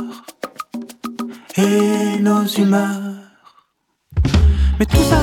et 1.57 2.19
nos 2.21 2.45
humeurs. 2.45 3.01
Mais 4.79 4.85
tout 4.85 5.03
ça, 5.09 5.21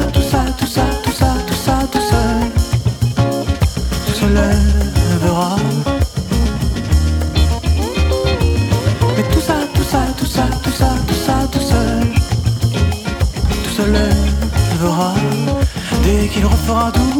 Fado 16.74 17.13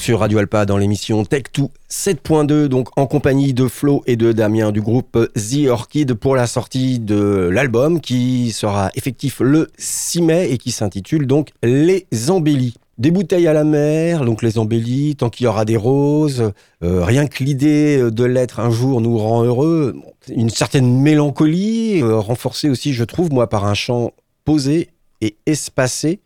sur 0.00 0.20
Radio 0.20 0.38
Alpa 0.38 0.64
dans 0.64 0.78
l'émission 0.78 1.24
Tech2 1.24 1.68
7.2, 1.90 2.68
donc 2.68 2.88
en 2.96 3.06
compagnie 3.06 3.52
de 3.52 3.68
Flo 3.68 4.02
et 4.06 4.16
de 4.16 4.32
Damien 4.32 4.72
du 4.72 4.80
groupe 4.80 5.28
The 5.34 5.68
Orchid 5.68 6.14
pour 6.14 6.36
la 6.36 6.46
sortie 6.46 6.98
de 6.98 7.50
l'album 7.52 8.00
qui 8.00 8.50
sera 8.52 8.90
effectif 8.94 9.40
le 9.40 9.68
6 9.76 10.22
mai 10.22 10.50
et 10.50 10.56
qui 10.56 10.70
s'intitule 10.70 11.26
donc 11.26 11.50
Les 11.62 12.06
Embellis. 12.30 12.74
Des 12.96 13.10
bouteilles 13.10 13.46
à 13.46 13.52
la 13.52 13.64
mer, 13.64 14.24
donc 14.24 14.42
les 14.42 14.58
embellis, 14.58 15.16
tant 15.16 15.28
qu'il 15.28 15.44
y 15.44 15.46
aura 15.46 15.64
des 15.66 15.76
roses, 15.76 16.52
euh, 16.82 17.04
rien 17.04 17.26
que 17.26 17.44
l'idée 17.44 18.10
de 18.10 18.24
l'être 18.24 18.60
un 18.60 18.70
jour 18.70 19.00
nous 19.00 19.18
rend 19.18 19.44
heureux. 19.44 19.96
Une 20.28 20.50
certaine 20.50 21.00
mélancolie, 21.00 22.02
euh, 22.02 22.18
renforcée 22.18 22.68
aussi, 22.68 22.92
je 22.92 23.04
trouve, 23.04 23.32
moi, 23.32 23.48
par 23.48 23.64
un 23.64 23.74
chant 23.74 24.12
posé 24.44 24.90
et 25.20 25.36
espacé. 25.46 26.20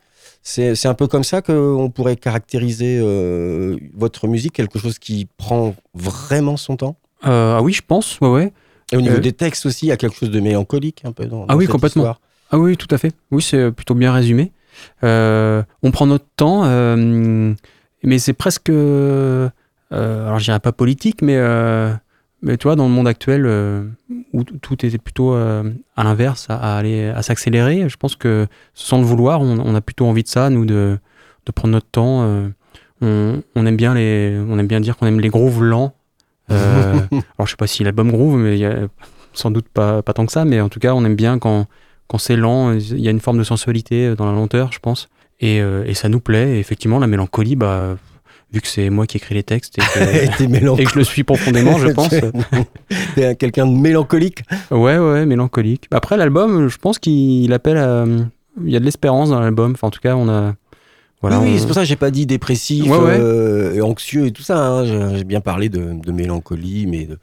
C'est 0.46 0.86
un 0.86 0.94
peu 0.94 1.06
comme 1.06 1.24
ça 1.24 1.40
qu'on 1.40 1.90
pourrait 1.90 2.16
caractériser 2.16 2.98
euh, 3.00 3.78
votre 3.94 4.28
musique, 4.28 4.52
quelque 4.52 4.78
chose 4.78 4.98
qui 4.98 5.26
prend 5.38 5.74
vraiment 5.94 6.58
son 6.58 6.76
temps? 6.76 6.96
Euh, 7.26 7.56
Ah 7.56 7.62
oui, 7.62 7.72
je 7.72 7.80
pense, 7.80 8.20
ouais, 8.20 8.28
ouais. 8.28 8.52
Et 8.92 8.96
au 8.98 9.00
niveau 9.00 9.16
euh, 9.16 9.20
des 9.20 9.32
textes 9.32 9.64
aussi, 9.64 9.86
il 9.86 9.88
y 9.88 9.92
a 9.92 9.96
quelque 9.96 10.14
chose 10.16 10.30
de 10.30 10.40
mélancolique 10.40 11.00
un 11.06 11.12
peu 11.12 11.24
dans, 11.24 11.46
Ah 11.48 11.56
oui, 11.56 11.66
complètement. 11.66 12.14
Ah 12.50 12.58
oui, 12.58 12.76
tout 12.76 12.88
à 12.90 12.98
fait. 12.98 13.14
Oui, 13.30 13.42
c'est 13.42 13.72
plutôt 13.72 13.94
bien 13.94 14.12
résumé. 14.12 14.52
on 15.02 15.90
prend 15.92 16.06
notre 16.06 16.26
temps, 16.36 16.64
mais 18.02 18.18
c'est 18.18 18.34
presque... 18.34 18.68
alors 18.68 20.38
je 20.38 20.44
dirais 20.44 20.60
pas 20.60 20.72
politique, 20.72 21.22
mais 21.22 21.38
mais 22.44 22.58
tu 22.58 22.64
vois, 22.64 22.76
dans 22.76 22.86
le 22.86 22.92
monde 22.92 23.08
actuel 23.08 23.46
euh, 23.46 23.84
où 24.34 24.44
tout 24.44 24.84
était 24.84 24.98
plutôt 24.98 25.34
euh, 25.34 25.64
à 25.96 26.04
l'inverse, 26.04 26.46
à, 26.50 26.76
aller 26.76 27.06
à 27.06 27.22
s'accélérer, 27.22 27.88
je 27.88 27.96
pense 27.96 28.16
que 28.16 28.46
sans 28.74 28.98
le 28.98 29.04
vouloir, 29.04 29.40
on, 29.40 29.74
a 29.74 29.80
plutôt 29.80 30.04
envie 30.04 30.22
de 30.22 30.28
ça, 30.28 30.50
nous, 30.50 30.66
de, 30.66 30.98
de 31.46 31.52
prendre 31.52 31.72
notre 31.72 31.88
temps. 31.88 32.22
Euh, 32.22 33.40
on, 33.54 33.66
aime 33.66 33.76
bien 33.76 33.94
les, 33.94 34.38
on 34.46 34.58
aime 34.58 34.66
bien 34.66 34.80
dire 34.80 34.98
qu'on 34.98 35.06
aime 35.06 35.20
les 35.20 35.30
grooves 35.30 35.62
lents. 35.62 35.94
alors 36.50 37.46
je 37.46 37.50
sais 37.50 37.56
pas 37.56 37.66
si 37.66 37.82
l'album 37.82 38.10
groove, 38.10 38.36
mais 38.36 38.56
il 38.56 38.60
y 38.60 38.66
a 38.66 38.88
sans 39.32 39.50
doute 39.50 39.66
pas, 39.70 40.02
pas 40.02 40.12
tant 40.12 40.26
que 40.26 40.32
ça, 40.32 40.44
mais 40.44 40.60
en 40.60 40.68
tout 40.68 40.80
cas, 40.80 40.92
on 40.92 41.02
aime 41.06 41.16
bien 41.16 41.38
quand, 41.38 41.66
quand 42.08 42.18
c'est 42.18 42.36
lent. 42.36 42.74
Il 42.74 43.00
y 43.00 43.08
a 43.08 43.10
une 43.10 43.20
forme 43.20 43.38
de 43.38 43.44
sensualité 43.44 44.14
dans 44.14 44.26
la 44.26 44.32
lenteur, 44.32 44.70
je 44.70 44.80
pense, 44.80 45.08
et, 45.40 45.56
et 45.56 45.94
ça 45.94 46.10
nous 46.10 46.20
plaît. 46.20 46.56
Et 46.56 46.58
effectivement, 46.58 46.98
la 46.98 47.06
mélancolie, 47.06 47.56
bah 47.56 47.96
vu 48.54 48.60
que 48.60 48.68
c'est 48.68 48.88
moi 48.88 49.06
qui 49.06 49.16
écris 49.16 49.34
les 49.34 49.42
textes 49.42 49.78
et 49.78 49.80
que, 49.80 50.84
je 50.88 50.98
le 50.98 51.04
suis 51.04 51.24
profondément, 51.24 51.76
je 51.78 51.88
pense. 51.88 52.14
T'es 53.16 53.34
quelqu'un 53.34 53.66
de 53.66 53.72
mélancolique 53.72 54.42
Ouais, 54.70 54.96
ouais, 54.96 55.26
mélancolique. 55.26 55.88
Après, 55.90 56.16
l'album, 56.16 56.68
je 56.68 56.78
pense 56.78 56.98
qu'il 56.98 57.52
appelle 57.52 57.76
à... 57.76 58.04
Il 58.64 58.70
y 58.70 58.76
a 58.76 58.80
de 58.80 58.84
l'espérance 58.84 59.30
dans 59.30 59.40
l'album. 59.40 59.72
Enfin, 59.72 59.88
en 59.88 59.90
tout 59.90 60.00
cas, 60.00 60.14
on 60.14 60.28
a... 60.28 60.54
Voilà, 61.20 61.40
oui, 61.40 61.56
c'est 61.58 61.64
pour 61.64 61.74
ça 61.74 61.80
que 61.80 61.86
j'ai 61.86 61.96
pas 61.96 62.10
dit 62.10 62.26
dépressif, 62.26 62.84
euh, 62.90 63.72
et 63.72 63.80
anxieux 63.80 64.26
et 64.26 64.30
tout 64.30 64.42
ça. 64.42 64.58
Hein. 64.58 65.14
J'ai 65.16 65.24
bien 65.24 65.40
parlé 65.40 65.70
de, 65.70 66.12
mélancolie, 66.12 66.86
mais 66.86 67.06
de, 67.06 67.18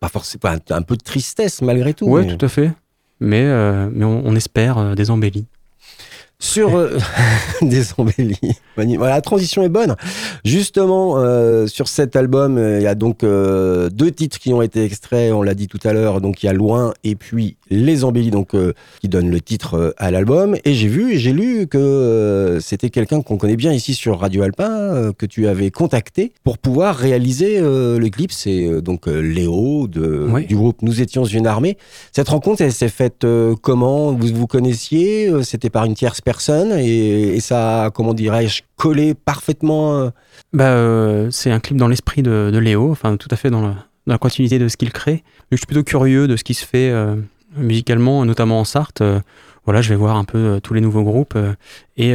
pas 0.00 0.08
forcément 0.08 0.54
un, 0.68 0.82
peu 0.82 0.96
de 0.96 1.02
tristesse 1.02 1.62
malgré 1.62 1.94
tout. 1.94 2.06
Ouais, 2.06 2.26
tout 2.26 2.44
à 2.44 2.48
fait. 2.48 2.72
Mais, 3.18 3.42
euh, 3.42 3.88
mais 3.90 4.04
on 4.04 4.34
espère 4.34 4.78
euh, 4.78 4.94
des 4.94 5.10
embellis 5.10 5.46
sur 6.40 6.74
euh, 6.74 6.98
des 7.62 7.84
embellis. 7.98 8.38
Voilà, 8.76 9.16
la 9.16 9.20
transition 9.20 9.62
est 9.62 9.68
bonne. 9.68 9.94
Justement, 10.44 11.18
euh, 11.18 11.66
sur 11.66 11.86
cet 11.86 12.16
album, 12.16 12.56
euh, 12.56 12.78
il 12.78 12.82
y 12.82 12.86
a 12.86 12.94
donc 12.94 13.20
deux 13.20 14.10
titres 14.10 14.38
qui 14.38 14.54
ont 14.54 14.62
été 14.62 14.82
extraits, 14.84 15.32
on 15.32 15.42
l'a 15.42 15.54
dit 15.54 15.68
tout 15.68 15.78
à 15.84 15.92
l'heure. 15.92 16.20
Donc 16.20 16.42
il 16.42 16.46
y 16.46 16.48
a 16.48 16.52
Loin 16.54 16.94
et 17.04 17.14
puis 17.14 17.56
Les 17.68 18.04
embellis, 18.04 18.30
donc 18.30 18.56
qui 19.00 19.08
donnent 19.08 19.30
le 19.30 19.40
titre 19.40 19.94
à 19.98 20.10
l'album. 20.10 20.56
Et 20.64 20.72
j'ai 20.72 20.88
vu 20.88 21.12
et 21.12 21.18
j'ai 21.18 21.32
lu 21.32 21.66
que 21.66 22.58
c'était 22.60 22.88
quelqu'un 22.88 23.20
qu'on 23.20 23.36
connaît 23.36 23.56
bien 23.56 23.72
ici 23.72 23.94
sur 23.94 24.18
Radio 24.18 24.42
Alpin, 24.42 25.12
que 25.16 25.26
tu 25.26 25.46
avais 25.46 25.70
contacté 25.70 26.32
pour 26.42 26.56
pouvoir 26.56 26.96
réaliser 26.96 27.60
le 27.60 28.08
clip. 28.08 28.32
C'est 28.32 28.80
donc 28.80 29.06
Léo 29.06 29.86
de, 29.86 30.46
du 30.46 30.56
groupe 30.56 30.80
Nous 30.80 31.02
étions 31.02 31.24
une 31.24 31.46
armée. 31.46 31.76
Cette 32.12 32.28
rencontre, 32.28 32.62
elle 32.62 32.72
s'est 32.72 32.88
faite 32.88 33.26
comment? 33.60 34.12
Vous 34.12 34.28
vous 34.28 34.46
connaissiez 34.46 35.30
C'était 35.42 35.70
par 35.70 35.84
une 35.84 35.94
tierce 35.94 36.20
personne 36.20 36.29
et, 36.78 37.40
ça 37.40 37.90
comment 37.94 38.14
dirais-je, 38.14 38.62
collé 38.76 39.14
parfaitement 39.14 39.98
euh. 39.98 40.10
bah, 40.52 40.68
euh, 40.68 41.28
C'est 41.30 41.50
un 41.50 41.60
clip 41.60 41.76
dans 41.76 41.88
l'esprit 41.88 42.22
de, 42.22 42.56
Léo, 42.58 42.90
enfin 42.90 43.16
tout 43.16 43.28
à 43.30 43.36
fait 43.36 43.50
dans 43.50 43.74
la, 44.06 44.18
continuité 44.18 44.58
de 44.58 44.68
ce 44.68 44.76
qu'il 44.76 44.92
crée. 44.92 45.22
je 45.50 45.56
suis 45.56 45.66
plutôt 45.66 45.84
curieux 45.84 46.26
de 46.26 46.36
ce 46.36 46.44
qui 46.44 46.54
se 46.54 46.64
fait 46.64 46.90
euh, 46.90 47.16
musicalement, 47.56 48.24
notamment 48.24 48.60
en 48.60 48.64
Sarthe. 48.64 49.02
voilà, 49.64 49.82
je 49.82 49.88
vais 49.88 49.96
voir 49.96 50.16
un 50.16 50.24
peu 50.24 50.60
tous 50.62 50.74
les 50.74 50.80
nouveaux 50.80 51.02
groupes 51.02 51.36
et, 51.96 52.14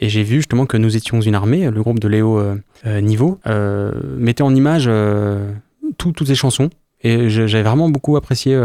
j'ai 0.00 0.22
vu 0.22 0.36
justement 0.36 0.66
que 0.66 0.76
nous 0.76 0.96
étions 0.96 1.20
une 1.20 1.34
armée, 1.34 1.70
le 1.70 1.82
groupe 1.82 2.00
de 2.00 2.08
Léo 2.08 2.42
Niveau, 2.84 3.38
mettait 4.18 4.42
en 4.42 4.54
image 4.54 4.90
toutes 5.98 6.26
ces 6.26 6.34
chansons 6.34 6.70
et 7.02 7.28
j'avais 7.28 7.62
vraiment 7.62 7.88
beaucoup 7.88 8.16
apprécié 8.16 8.58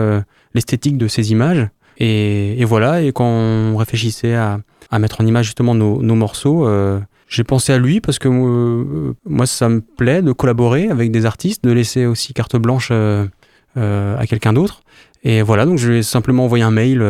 l'esthétique 0.54 0.98
de 0.98 1.08
ces 1.08 1.32
images. 1.32 1.68
Et, 2.00 2.64
voilà, 2.66 3.02
et 3.02 3.12
quand 3.12 3.26
on 3.26 3.76
réfléchissait 3.76 4.34
à, 4.34 4.60
mettre 5.00 5.22
en 5.22 5.26
image 5.26 5.46
justement 5.48 5.76
nos, 5.76 6.16
morceaux, 6.16 6.66
euh, 6.66 7.00
j'ai 7.28 7.44
pensé 7.44 7.74
à 7.74 7.78
lui 7.78 8.00
parce 8.00 8.20
que 8.20 8.30
euh, 8.30 9.14
moi, 9.26 9.46
ça 9.46 9.70
me 9.70 9.82
plaît 9.82 10.22
de 10.22 10.32
collaborer 10.32 10.90
avec 10.90 11.12
des 11.12 11.26
artistes, 11.26 11.64
de 11.64 11.72
laisser 11.72 12.06
aussi 12.06 12.34
carte 12.34 12.56
blanche 12.56 12.90
euh, 12.92 13.28
à 13.76 14.26
quelqu'un 14.28 14.54
d'autre. 14.54 14.82
Et 15.24 15.42
voilà, 15.42 15.66
donc 15.66 15.78
je 15.78 15.90
lui 15.90 15.98
ai 15.98 16.04
simplement 16.04 16.46
envoyé 16.46 16.64
un 16.64 16.72
mail, 16.72 17.06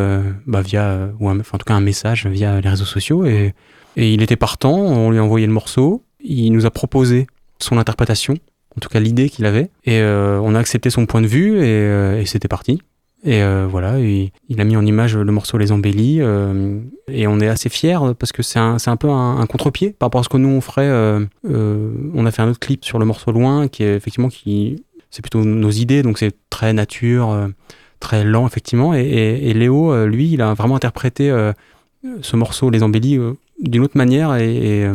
bah, 0.46 0.62
via, 0.62 1.10
ou 1.20 1.30
en 1.30 1.36
tout 1.38 1.64
cas 1.64 1.74
un 1.74 1.80
message 1.80 2.26
via 2.26 2.60
les 2.60 2.68
réseaux 2.68 2.84
sociaux, 2.84 3.24
et, 3.24 3.54
il 3.96 4.22
était 4.22 4.36
partant, 4.36 4.76
on 4.76 5.10
lui 5.10 5.18
a 5.18 5.24
envoyé 5.24 5.46
le 5.46 5.52
morceau, 5.52 6.04
il 6.20 6.52
nous 6.52 6.64
a 6.64 6.70
proposé 6.70 7.26
son 7.58 7.76
interprétation, 7.78 8.34
en 8.76 8.80
tout 8.80 8.88
cas 8.88 8.98
l'idée 8.98 9.28
qu'il 9.28 9.46
avait, 9.46 9.70
et 9.84 10.02
on 10.02 10.54
a 10.56 10.58
accepté 10.58 10.90
son 10.90 11.06
point 11.06 11.20
de 11.20 11.28
vue, 11.28 11.62
et 11.62 12.24
c'était 12.26 12.48
parti. 12.48 12.80
Et 13.22 13.42
euh, 13.42 13.66
voilà, 13.70 13.98
il 13.98 14.60
a 14.60 14.64
mis 14.64 14.76
en 14.76 14.86
image 14.86 15.16
le 15.16 15.32
morceau 15.32 15.58
Les 15.58 15.72
Embellis. 15.72 16.18
Euh, 16.20 16.80
et 17.08 17.26
on 17.26 17.38
est 17.40 17.48
assez 17.48 17.68
fiers 17.68 17.98
parce 18.18 18.32
que 18.32 18.42
c'est 18.42 18.58
un, 18.58 18.76
un, 18.84 18.96
peu 18.96 19.10
un, 19.10 19.46
contre-pied 19.46 19.90
par 19.90 20.06
rapport 20.06 20.20
à 20.20 20.24
ce 20.24 20.28
que 20.28 20.38
nous 20.38 20.48
on 20.48 20.60
ferait. 20.60 20.88
Euh, 20.88 21.26
on 21.44 22.24
a 22.24 22.30
fait 22.30 22.42
un 22.42 22.48
autre 22.48 22.60
clip 22.60 22.84
sur 22.84 22.98
le 22.98 23.04
morceau 23.04 23.32
Loin 23.32 23.68
qui 23.68 23.82
est 23.82 23.94
effectivement 23.94 24.28
qui. 24.28 24.84
C'est 25.10 25.22
plutôt 25.22 25.44
nos 25.44 25.70
idées, 25.70 26.04
donc 26.04 26.18
c'est 26.18 26.32
très 26.50 26.72
nature, 26.72 27.48
très 27.98 28.22
lent 28.22 28.46
effectivement. 28.46 28.94
Et, 28.94 29.52
Léo, 29.54 30.06
lui, 30.06 30.32
il 30.32 30.40
a 30.40 30.54
vraiment 30.54 30.76
interprété 30.76 31.34
ce 32.22 32.36
morceau 32.36 32.70
Les 32.70 32.84
Embellis 32.84 33.18
d'une 33.60 33.82
autre 33.82 33.98
manière 33.98 34.36
et, 34.36 34.88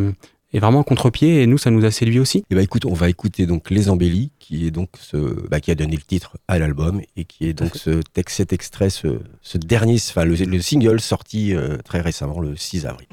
et 0.54 0.60
vraiment 0.60 0.84
contre-pied. 0.84 1.42
Et 1.42 1.48
nous, 1.48 1.58
ça 1.58 1.70
nous 1.70 1.84
a 1.84 1.92
séduit 1.92 2.20
aussi. 2.20 2.38
Et 2.38 2.44
eh 2.52 2.56
bah 2.56 2.60
ben, 2.60 2.64
écoute, 2.64 2.86
on 2.86 2.94
va 2.94 3.10
écouter 3.10 3.46
donc 3.46 3.70
Les 3.70 3.90
Embellis 3.90 4.32
qui 4.48 4.68
est 4.68 4.72
donc 4.72 4.90
ce, 5.00 5.18
bah, 5.48 5.60
qui 5.60 5.72
a 5.72 5.76
donné 5.76 5.96
le 5.96 6.02
titre 6.04 6.38
à 6.48 6.60
l'album 6.60 7.02
et 7.16 7.26
qui 7.26 7.48
est 7.48 7.54
donc 7.54 7.76
ce 7.76 8.02
texte, 8.02 8.38
cet 8.38 8.54
extrait, 8.54 8.92
ce, 8.92 9.20
ce 9.42 9.58
dernier, 9.58 9.96
enfin 9.96 10.24
le, 10.24 10.36
le, 10.36 10.62
single 10.62 11.00
sorti 11.02 11.56
euh, 11.56 11.78
très 11.84 12.02
récemment 12.02 12.40
le 12.40 12.56
6 12.56 12.86
avril. 12.86 13.08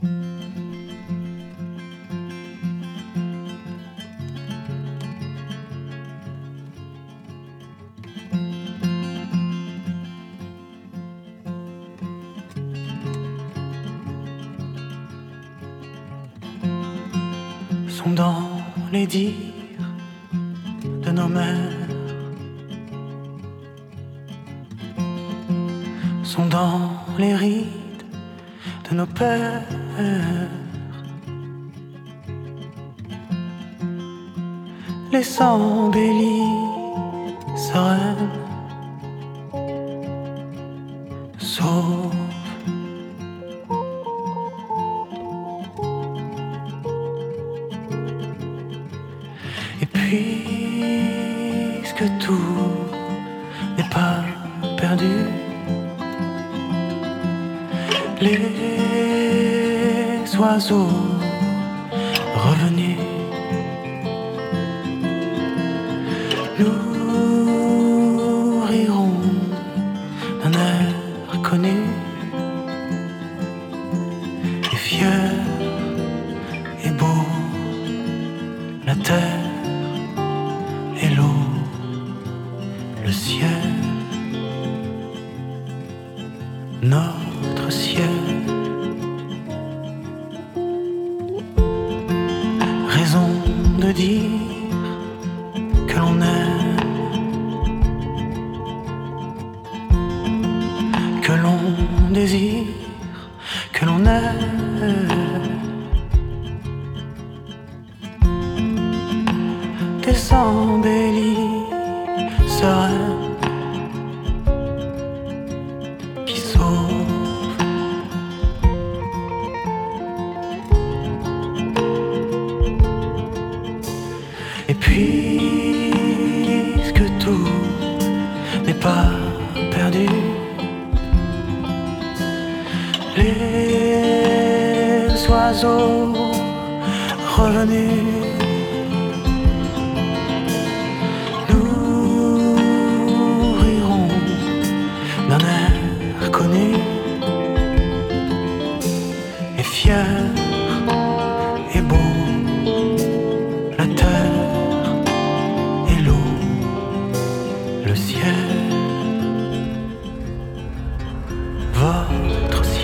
Sont 17.88 18.11
dans 18.11 18.51
les 18.92 19.07
de 19.07 19.52
nos 21.12 21.29
sont 26.25 26.46
dans 26.46 26.90
les 27.18 27.35
rides 27.35 28.05
de 28.88 28.96
nos 28.96 29.07
pères. 29.07 29.62
Les 35.12 35.42
embellis 35.42 36.57
sereines, 37.57 38.41
revenus 62.35 62.96
nous 66.59 66.91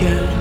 votre 0.00 0.37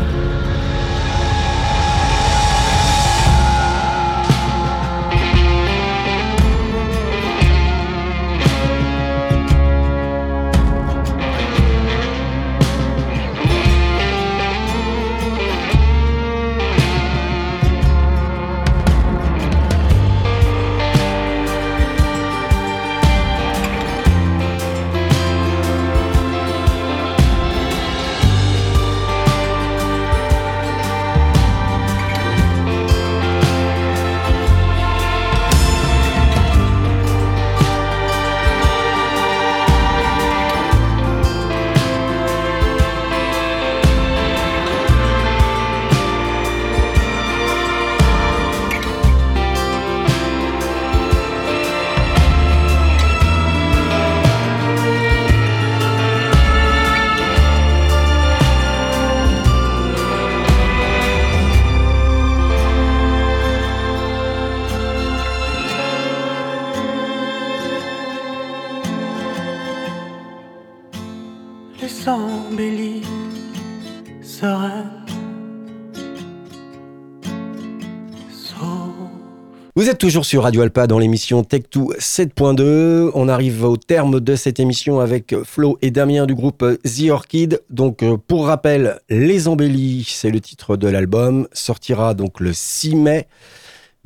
toujours 79.98 80.26
sur 80.26 80.44
Radio 80.44 80.62
Alpa 80.62 80.86
dans 80.86 81.00
l'émission 81.00 81.42
Tech2 81.42 81.98
7.2. 81.98 83.12
On 83.16 83.28
arrive 83.28 83.64
au 83.64 83.78
terme 83.78 84.20
de 84.20 84.36
cette 84.36 84.60
émission 84.60 85.00
avec 85.00 85.34
Flo 85.44 85.80
et 85.82 85.90
Damien 85.90 86.28
du 86.28 86.36
groupe 86.36 86.64
The 86.84 87.10
Orchid. 87.10 87.62
Donc, 87.72 88.04
euh, 88.04 88.16
pour 88.16 88.46
rappel, 88.46 89.00
Les 89.10 89.48
Embellis, 89.48 90.06
c'est 90.08 90.30
le 90.30 90.40
titre 90.40 90.78
de 90.78 90.88
l'album, 90.88 91.48
sortira 91.52 92.14
donc 92.14 92.40
le 92.40 92.54
6 92.54 92.96
mai. 92.96 93.28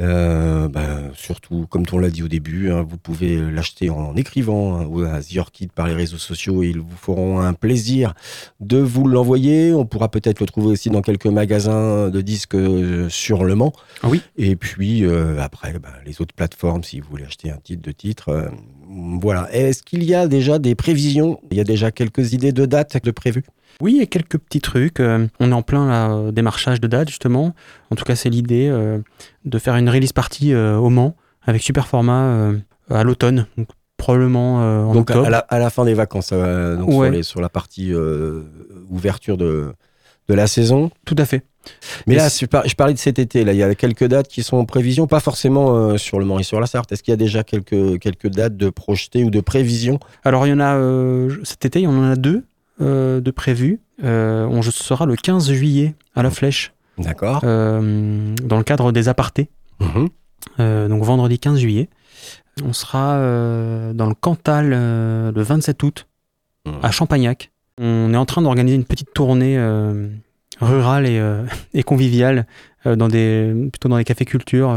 Euh, 0.02 0.68
ben, 0.68 1.12
surtout, 1.14 1.68
comme 1.70 1.86
on 1.92 2.00
l'a 2.00 2.10
dit 2.10 2.24
au 2.24 2.28
début, 2.28 2.72
hein, 2.72 2.86
vous 2.88 2.98
pouvez 2.98 3.38
l'acheter 3.38 3.90
en 3.90 4.16
écrivant 4.16 4.80
hein, 4.80 4.86
ou 4.86 5.02
à 5.02 5.22
The 5.22 5.38
Orchid 5.38 5.72
par 5.72 5.88
les 5.88 5.94
réseaux 5.94 6.18
sociaux 6.18 6.64
et 6.64 6.70
ils 6.70 6.80
vous 6.80 6.98
feront 6.98 7.40
un 7.40 7.54
plaisir 7.54 8.14
de 8.60 8.78
vous 8.78 9.08
l'envoyer. 9.08 9.74
On 9.74 9.86
pourra 9.86 10.10
peut-être 10.10 10.40
le 10.40 10.48
trouver 10.48 10.68
aussi 10.68 10.90
dans 10.90 11.02
quelques 11.02 11.28
magasins 11.28 12.10
de 12.10 12.22
disques 12.22 12.56
euh, 12.56 13.10
sur 13.10 13.44
Le 13.44 13.54
Mans. 13.54 13.74
Ah 14.02 14.10
oui. 14.10 14.22
Et 14.38 14.56
puis 14.56 15.06
euh, 15.06 15.40
après, 15.40 15.74
ben, 15.74 15.94
les 16.06 16.20
autres 16.22 16.34
plateformes, 16.34 16.84
si 16.84 17.00
vous 17.00 17.10
voulez 17.10 17.26
acheter 17.26 17.52
un 17.52 17.58
titre 17.58 17.84
de 17.84 17.92
titre. 17.92 18.50
Voilà. 19.22 19.48
Est-ce 19.54 19.84
qu'il 19.84 20.04
y 20.04 20.14
a 20.16 20.28
déjà 20.28 20.60
des 20.60 20.76
prévisions? 20.76 21.40
Il 21.52 21.58
y 21.58 21.62
a 21.62 21.64
déjà 21.64 21.92
quelques 21.92 22.34
idées 22.34 22.52
de 22.52 22.66
dates 22.66 23.04
de 23.04 23.12
prévues? 23.12 23.44
Oui, 23.80 24.00
et 24.02 24.08
quelques 24.08 24.38
petits 24.38 24.62
trucs. 24.62 25.00
Euh, 25.00 25.28
on 25.40 25.52
est 25.52 25.56
en 25.56 25.62
plein 25.62 25.88
là, 25.88 26.12
euh, 26.12 26.32
démarchage 26.32 26.80
de 26.82 26.88
date, 26.88 27.08
justement. 27.10 27.56
En 27.90 27.96
tout 27.96 28.04
cas, 28.04 28.16
c'est 28.16 28.30
l'idée 28.30 28.68
euh, 28.70 29.00
de 29.46 29.58
faire 29.60 29.76
une 29.78 29.90
release 29.90 30.12
party 30.14 30.54
euh, 30.54 30.76
au 30.78 30.90
Mans 30.90 31.16
avec 31.44 31.62
super 31.64 31.88
format 31.88 32.52
à 32.90 33.04
l'automne. 33.04 33.48
Donc, 33.58 33.68
probablement 33.98 34.58
en 34.90 34.94
Donc 34.94 35.10
à, 35.10 35.14
octobre. 35.16 35.28
à 35.28 35.30
la, 35.30 35.38
à 35.40 35.60
la 35.60 35.70
fin 35.70 35.86
des 35.86 35.94
vacances, 35.94 36.32
donc 36.34 36.90
Ouais. 36.90 37.08
sur, 37.08 37.12
les- 37.12 37.24
sur 37.24 37.42
la 37.42 37.50
partie 37.50 37.94
ouverture 38.90 39.38
de, 39.38 39.74
de 40.28 40.34
la 40.34 40.48
saison? 40.48 40.92
Tout 41.06 41.16
à 41.18 41.26
fait. 41.26 41.44
Mais 42.08 42.16
Et 42.16 42.18
là, 42.18 42.28
je, 42.30 42.46
par- 42.46 42.68
je 42.68 42.76
parlais 42.76 42.94
de 42.94 43.00
cet 43.00 43.20
été. 43.20 43.44
Là, 43.44 43.54
il 43.54 43.58
y 43.58 43.64
a 43.64 43.76
quelques 43.76 44.06
dates 44.06 44.28
qui 44.28 44.42
sont 44.44 44.58
en 44.58 44.66
prévision, 44.66 45.06
pas 45.08 45.20
forcément 45.20 45.76
euh, 45.76 45.98
sur 45.98 46.20
le 46.20 46.40
et 46.40 46.44
sur 46.44 46.60
la 46.60 46.66
Sarthe. 46.68 46.92
Est-ce 46.92 47.04
qu'il 47.04 47.12
y 47.12 47.14
a 47.14 47.18
déjà 47.18 47.44
quelques, 47.44 48.00
quelques 48.00 48.28
dates 48.30 48.58
de 48.58 48.70
projetées 48.70 49.24
ou 49.24 49.30
de 49.30 49.40
prévisions 49.42 50.00
Alors, 50.24 50.48
il 50.48 50.50
y 50.50 50.54
en 50.54 50.60
a 50.60 50.76
euh, 50.76 51.38
cet 51.44 51.66
été, 51.66 51.80
il 51.80 51.84
y 51.84 51.88
en 51.88 52.04
a 52.04 52.16
deux 52.16 52.44
euh, 52.82 53.22
de 53.22 53.32
prévus. 53.32 53.80
Euh, 54.04 54.46
on 54.50 54.62
sera 54.64 55.06
le 55.06 55.16
15 55.16 55.52
juillet 55.52 55.94
à 56.16 56.24
la 56.24 56.32
Flèche, 56.32 56.74
D'accord. 56.98 57.42
dans 57.42 58.58
le 58.58 58.64
cadre 58.64 58.92
des 58.92 59.08
apartés. 59.10 59.50
Euh, 60.60 60.88
donc 60.88 61.04
vendredi 61.04 61.38
15 61.40 61.60
juillet. 61.60 61.90
On 62.64 62.74
sera 62.74 63.18
dans 63.94 64.08
le 64.08 64.14
Cantal 64.16 64.70
le 64.70 65.42
27 65.42 65.82
août 65.84 66.08
Mhm. 66.66 66.74
à 66.84 66.92
Champagnac. 66.92 67.52
On 67.80 68.14
est 68.14 68.18
en 68.18 68.26
train 68.26 68.42
d'organiser 68.44 68.76
une 68.76 68.84
petite 68.86 69.14
tournée 69.14 69.56
euh, 70.62 70.66
rurale 70.66 71.06
et, 71.08 71.22
et 71.74 71.84
conviviale, 71.84 72.46
dans 72.86 73.08
des, 73.08 73.54
plutôt 73.72 73.90
dans 73.90 73.98
les 73.98 74.04
cafés 74.04 74.26
culture, 74.26 74.76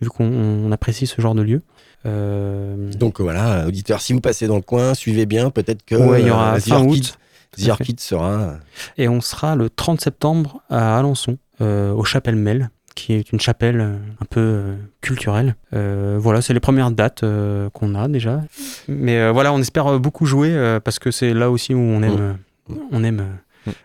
vu 0.00 0.08
qu'on 0.08 0.70
apprécie 0.72 1.06
ce 1.06 1.20
genre 1.20 1.34
de 1.34 1.42
lieu. 1.42 1.62
Donc 2.04 3.20
voilà, 3.20 3.66
auditeurs, 3.66 4.00
si 4.00 4.12
vous 4.12 4.20
passez 4.20 4.46
dans 4.46 4.56
le 4.56 4.62
coin, 4.62 4.94
suivez 4.94 5.26
bien, 5.26 5.50
peut-être 5.50 5.84
que 5.84 5.96
ouais, 5.96 6.22
il 6.22 6.28
y 6.28 6.30
aura 6.30 6.58
fin 6.60 6.82
août. 6.84 7.18
The 7.58 7.68
Orchid 7.68 8.00
sera. 8.00 8.56
Et 8.98 9.08
on 9.08 9.20
sera 9.22 9.56
le 9.56 9.70
30 9.70 10.00
septembre 10.00 10.62
à 10.68 10.98
Alençon, 10.98 11.38
au 11.60 12.04
Chapelle 12.04 12.36
Mel 12.36 12.70
qui 12.96 13.12
est 13.12 13.30
une 13.30 13.38
chapelle 13.38 13.80
euh, 13.80 13.96
un 14.20 14.24
peu 14.28 14.40
euh, 14.40 14.74
culturelle. 15.00 15.54
Euh, 15.74 16.16
voilà, 16.18 16.42
c'est 16.42 16.54
les 16.54 16.60
premières 16.60 16.90
dates 16.90 17.24
qu'on 17.72 17.94
a 17.94 18.08
déjà. 18.08 18.42
Mais 18.88 19.30
voilà, 19.30 19.52
on 19.52 19.60
espère 19.60 20.00
beaucoup 20.00 20.26
jouer 20.26 20.78
parce 20.82 20.98
que 20.98 21.12
c'est 21.12 21.32
là 21.32 21.50
aussi 21.50 21.74
où 21.74 21.78
on 21.78 22.02
aime. 22.02 22.38
Mm. 22.68 22.74
On 22.90 23.04
aime 23.04 23.24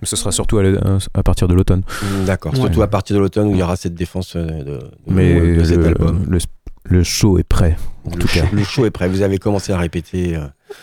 ce 0.03 0.15
sera 0.15 0.31
surtout 0.31 0.59
à, 0.59 1.23
partir 1.23 1.47
de 1.47 1.53
l'automne. 1.53 1.83
Mm, 2.01 2.25
d'accord, 2.25 2.55
surtout 2.55 2.81
à 2.81 2.87
partir 2.87 3.15
de 3.15 3.21
l'automne 3.21 3.47
où 3.47 3.51
il 3.51 3.59
y 3.59 3.63
aura 3.63 3.75
cette 3.75 3.95
défense 3.95 4.35
de, 4.35 4.79
Mais 5.07 5.63
cet 5.65 5.85
album. 5.85 6.25
Le, 6.83 7.03
show 7.03 7.37
est 7.37 7.43
prêt, 7.43 7.77
en 8.05 8.11
tout 8.11 8.27
cas. 8.27 8.45
Le 8.51 8.63
show 8.63 8.85
est 8.85 8.91
prêt. 8.91 9.07
Vous 9.07 9.21
avez 9.21 9.37
commencé 9.37 9.71
à 9.71 9.77
répéter 9.77 10.37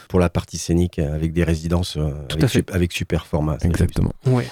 pour 0.08 0.20
la 0.20 0.30
partie 0.30 0.56
scénique 0.56 0.98
avec 0.98 1.32
des 1.32 1.42
résidences 1.44 1.98
avec, 2.30 2.70
avec, 2.72 2.92
super 2.92 3.26
format. 3.26 3.58
Exactement. 3.62 4.12
Ouais. 4.26 4.46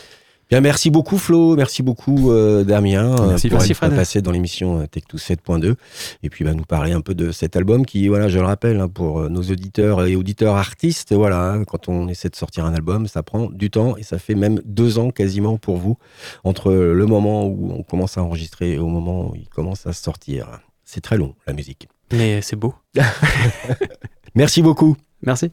Bien, 0.48 0.60
merci 0.60 0.90
beaucoup 0.90 1.18
Flo, 1.18 1.56
merci 1.56 1.82
beaucoup 1.82 2.30
euh, 2.30 2.62
Damien 2.62 3.16
euh, 3.18 3.26
merci, 3.30 3.48
pour 3.48 3.58
merci, 3.58 3.72
être 3.72 3.88
passé 3.88 4.22
dans 4.22 4.30
l'émission 4.30 4.80
euh, 4.80 4.86
Tech 4.86 5.02
7.2 5.12 5.74
et 6.22 6.30
puis 6.30 6.44
bah, 6.44 6.54
nous 6.54 6.62
parler 6.62 6.92
un 6.92 7.00
peu 7.00 7.14
de 7.14 7.32
cet 7.32 7.56
album 7.56 7.84
qui, 7.84 8.06
voilà, 8.06 8.28
je 8.28 8.38
le 8.38 8.44
rappelle, 8.44 8.78
hein, 8.78 8.88
pour 8.88 9.28
nos 9.28 9.42
auditeurs 9.42 10.06
et 10.06 10.14
auditeurs 10.14 10.54
artistes, 10.54 11.12
voilà, 11.12 11.50
hein, 11.50 11.64
quand 11.64 11.88
on 11.88 12.06
essaie 12.06 12.28
de 12.28 12.36
sortir 12.36 12.64
un 12.64 12.74
album, 12.74 13.08
ça 13.08 13.24
prend 13.24 13.50
du 13.50 13.70
temps 13.70 13.96
et 13.96 14.04
ça 14.04 14.20
fait 14.20 14.36
même 14.36 14.60
deux 14.64 15.00
ans 15.00 15.10
quasiment 15.10 15.58
pour 15.58 15.78
vous 15.78 15.96
entre 16.44 16.72
le 16.72 17.06
moment 17.06 17.46
où 17.46 17.72
on 17.72 17.82
commence 17.82 18.16
à 18.16 18.22
enregistrer 18.22 18.74
et 18.74 18.78
au 18.78 18.86
moment 18.86 19.30
où 19.30 19.34
il 19.34 19.48
commence 19.48 19.84
à 19.88 19.92
sortir. 19.92 20.60
C'est 20.84 21.00
très 21.00 21.16
long 21.16 21.34
la 21.48 21.54
musique. 21.54 21.88
Mais 22.12 22.40
c'est 22.40 22.54
beau. 22.54 22.72
merci 24.36 24.62
beaucoup. 24.62 24.96
Merci. 25.22 25.50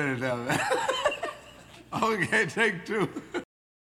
Minute 0.00 0.20
now. 0.20 0.58
okay, 2.08 2.46
take 2.46 2.86
two. 2.86 3.08